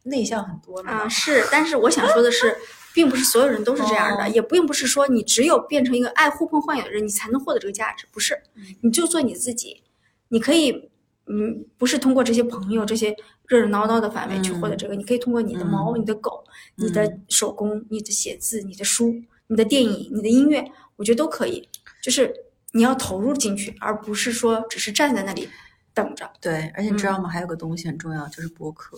[0.06, 2.54] 内向很多了啊，是，但是我想说的是，
[2.94, 8.41] 并不是所有人都是这样的，也并不是说你只有变成一个爱呼朋唤友的人，你才能获得这个价值，不是，
[8.82, 9.82] 你就做你自己，
[10.30, 10.89] 你可以，
[11.26, 13.16] 嗯，不是通过这些朋友这些
[13.48, 16.44] 热热闹闹的范围去获得这个，你可以通过你的猫、你的狗、
[16.76, 19.16] 你的手工、你的写字、你的书、
[19.48, 20.64] 你的电影、你的音乐，
[20.96, 21.68] 我觉得都可以，
[22.02, 22.34] 就是
[22.74, 25.50] 你要投入进去，而不是说只是站在那里
[25.94, 26.30] 等着。
[26.39, 27.30] 对，而且你知道吗？
[27.30, 28.98] 还有个东西很重要，就是播客。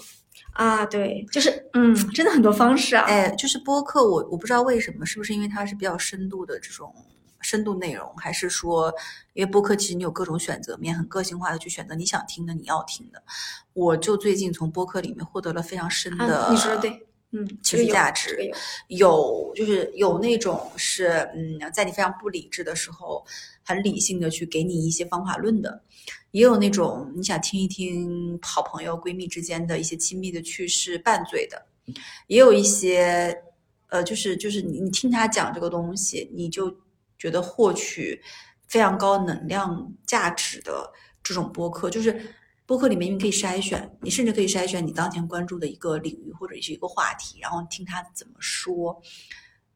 [0.53, 3.03] 啊，对，就是，嗯， 真的很多方式啊。
[3.03, 6.93] 哎，就是播客，我我不知道为什么，是不是因为它是比较深度的这种
[7.41, 8.93] 深度内容，还是说，
[9.33, 13.21] 因为播客其实你有各种选择面，很个性化的去选择你想听的、你要听的。
[13.73, 18.49] 我就最近从播客里面获得了非常深的，你说的对，嗯，情绪价值，
[18.87, 23.25] 有，就是有那种是，嗯，在你非常不理智的时候，
[23.63, 25.83] 很理性的去给你一些方法论的，
[26.31, 31.65] 也有那种你想听一听好朋友闺蜜之间的一些亲密的趣事拌嘴的，
[32.27, 33.37] 也有一些
[33.89, 36.73] 呃，就是就是你你听他讲这个东西，你就
[37.17, 38.21] 觉得获取
[38.67, 40.89] 非常高能量价值的
[41.21, 42.33] 这种播客，就是
[42.65, 49.01] 播客里面你可以筛选，你甚至可以筛选你当前关注的一个领域或者是一个话题，然后听他怎么说。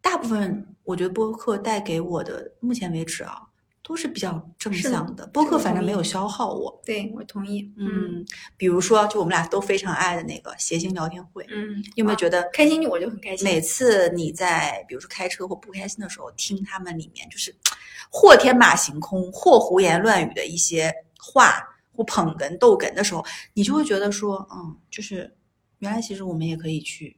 [0.02, 3.42] 大部分我觉得播客带给我的，目前为止啊，
[3.84, 5.28] 都是比较正向的。
[5.28, 6.82] 播客反正没有消耗我。
[6.84, 7.70] 对我同意。
[7.78, 8.26] 嗯，
[8.58, 13.44] 比如说，就我们俩都非常爱的那个谐星聊天会，嗯，你有没有觉得开心我就很开心。
[13.44, 17.54] 每次你在比如说开车或不开心的时候，听他们里面就是
[18.10, 21.62] 或天马行空、或胡言乱语的一些话
[22.00, 25.36] 或捧哏逗哏的时候，你就会觉得说，嗯，就是
[25.80, 27.18] 原来其实我们也可以去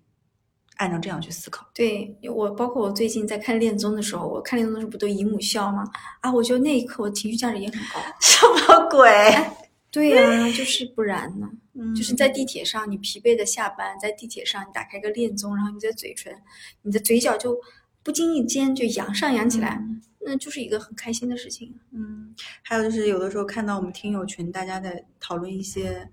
[0.78, 1.68] 按照这样去思考。
[1.72, 5.84] 对我，包括我最近在看恋综的时候，我看恋综的时候不都姨母笑吗？
[6.22, 8.00] 啊，我觉得那一刻我情绪价值也很高。
[8.20, 9.08] 什么鬼？
[9.92, 11.48] 对呀、就是不然呢？
[11.78, 16.34] 嗯就是在地铁上，你疲惫的下班，在地铁上你打开个恋综，然后你的嘴唇，
[16.82, 17.56] 你的嘴角就
[18.02, 19.80] 不经意间就扬上扬起来，
[20.24, 21.80] 那就是一个很开心的事情。
[21.91, 26.09] 嗯，还有就是有的时候看到我们听友群大家在讨论一些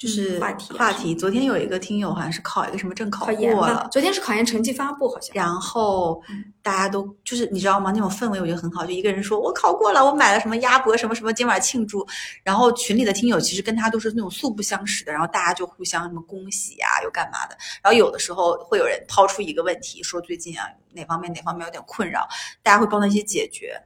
[0.00, 1.14] 就是嗯话题啊话题。
[1.14, 5.30] 昨天有一个听友好像是考一个什么证考过了，，昨天是考研成绩发布，好像。
[5.34, 7.92] 然后嗯大家都就是你知道吗？
[7.92, 12.06] 那种氛围我觉得很好，就一个人说我考过了，我买了什么鸭脖什么什么，今晚庆祝。
[12.42, 17.54] 然后群里的听友其实跟他都是那种素不相识的，然后大家就互相什么恭喜呀、又干嘛的。
[17.82, 22.26] 然后有的时候会有人抛出一个问题，说最近啊哪方面哪方面有点困扰，
[22.62, 23.78] 大家会帮他一些解决。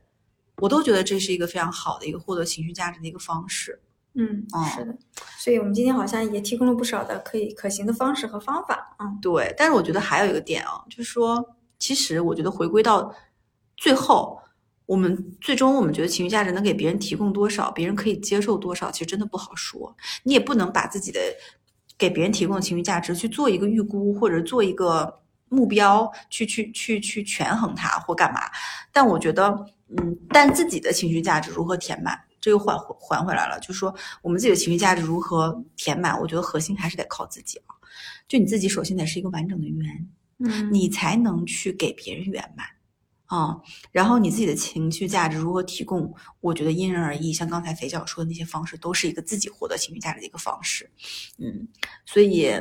[0.58, 3.80] 我都觉得这是一个非常好的一个获得情绪价值的一个方式。
[4.14, 4.96] 嗯，哦是的。
[5.38, 8.96] 所以我们今天好像也提供了不少的可以可行的方式和方法。
[8.98, 11.44] 嗯，对，但是我觉得还有一个点啊，就是说，
[11.78, 13.14] 其实我觉得回归到
[13.76, 14.40] 最后，
[14.86, 19.94] 我们最终我们觉得情绪价值能给别人提供多少，别人可以接受多少，其实真的不好说。
[20.22, 21.20] 你也不能把自己的
[21.98, 28.40] 给别人提供的情绪价值去做一个预估，或者做一个目标去去去去权衡它或干嘛。
[28.92, 37.72] 但我觉得，嗯，但自己的情绪价值如何填满，这又还还回来了，就是说我们自己的情绪价值如何填满，我觉得核心还是得靠自己啊。
[38.28, 40.08] 就你自己首先得是一个完整的圆，
[40.40, 42.66] 嗯你才能去给别人圆满
[43.24, 43.58] 啊。
[43.90, 47.32] 然后你自己的情绪价值如何提供，我觉得因人而异。
[47.32, 50.90] 像刚才肥脚说的那些方式，都是一个自己获得情绪价值的一个方式。
[51.38, 51.66] 嗯，
[52.04, 52.52] 所以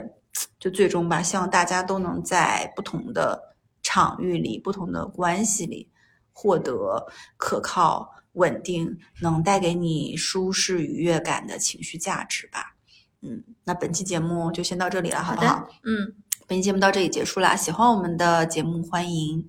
[0.57, 5.89] 就最终吧，希望大家都能在不同的场域里、不同的关系里，
[6.31, 7.05] 获得
[7.35, 12.75] 可靠、稳定，能带给你舒适愉悦感的情绪价值吧。
[13.21, 16.13] 嗯，那本期节目就先到这里了，好不好？，嗯，
[16.45, 17.55] 本期节目到这里结束啦。
[17.55, 19.47] 喜欢我们的节目，欢迎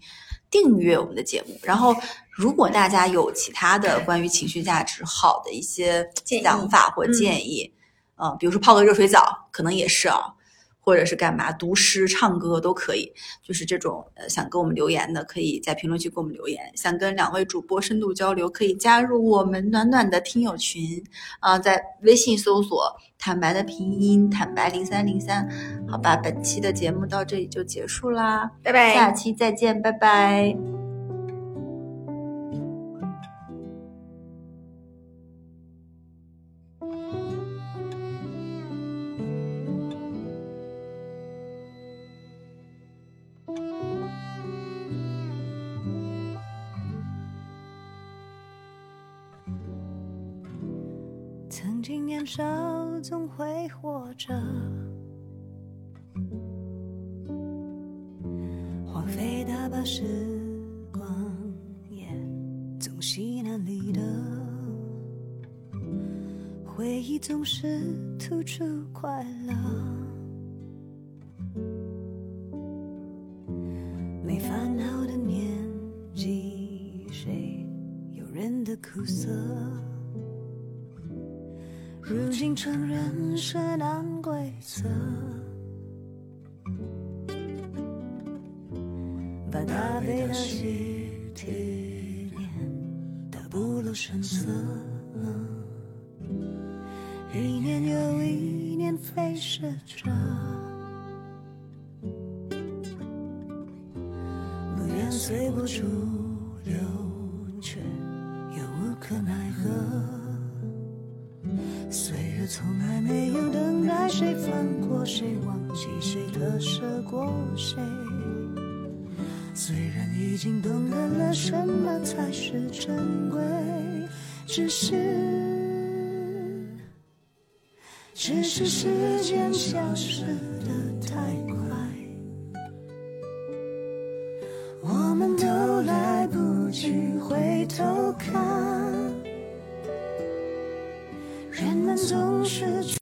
[0.50, 1.58] 订阅我们的节目。
[1.62, 1.94] 然后，
[2.30, 7.72] 如果大家有其他的关于情绪价值好的一些想法或嗯建议，
[8.16, 10.33] 嗯、比如说泡个热水澡，可能也是啊，
[10.84, 13.10] 或者是干嘛，读诗、唱歌都可以。
[13.42, 16.60] 就是这种呃想跟我们留言的，可以在评论区给我们留言。
[16.74, 21.02] 想跟两位主播深度交流，可以加入我们暖暖的听友群
[21.40, 25.48] 啊、在微信搜索“坦白”的拼音“坦白零三零三”。
[25.88, 28.92] 好吧，本期的节目到这里就结束啦，拜拜。
[28.92, 30.83] 下期再见，拜拜。
[59.46, 60.02] 大把时
[60.90, 61.04] 光，
[61.90, 62.06] 也
[62.80, 64.00] 总稀难离的。
[66.64, 67.80] 回忆总是
[68.18, 69.54] 突出快乐，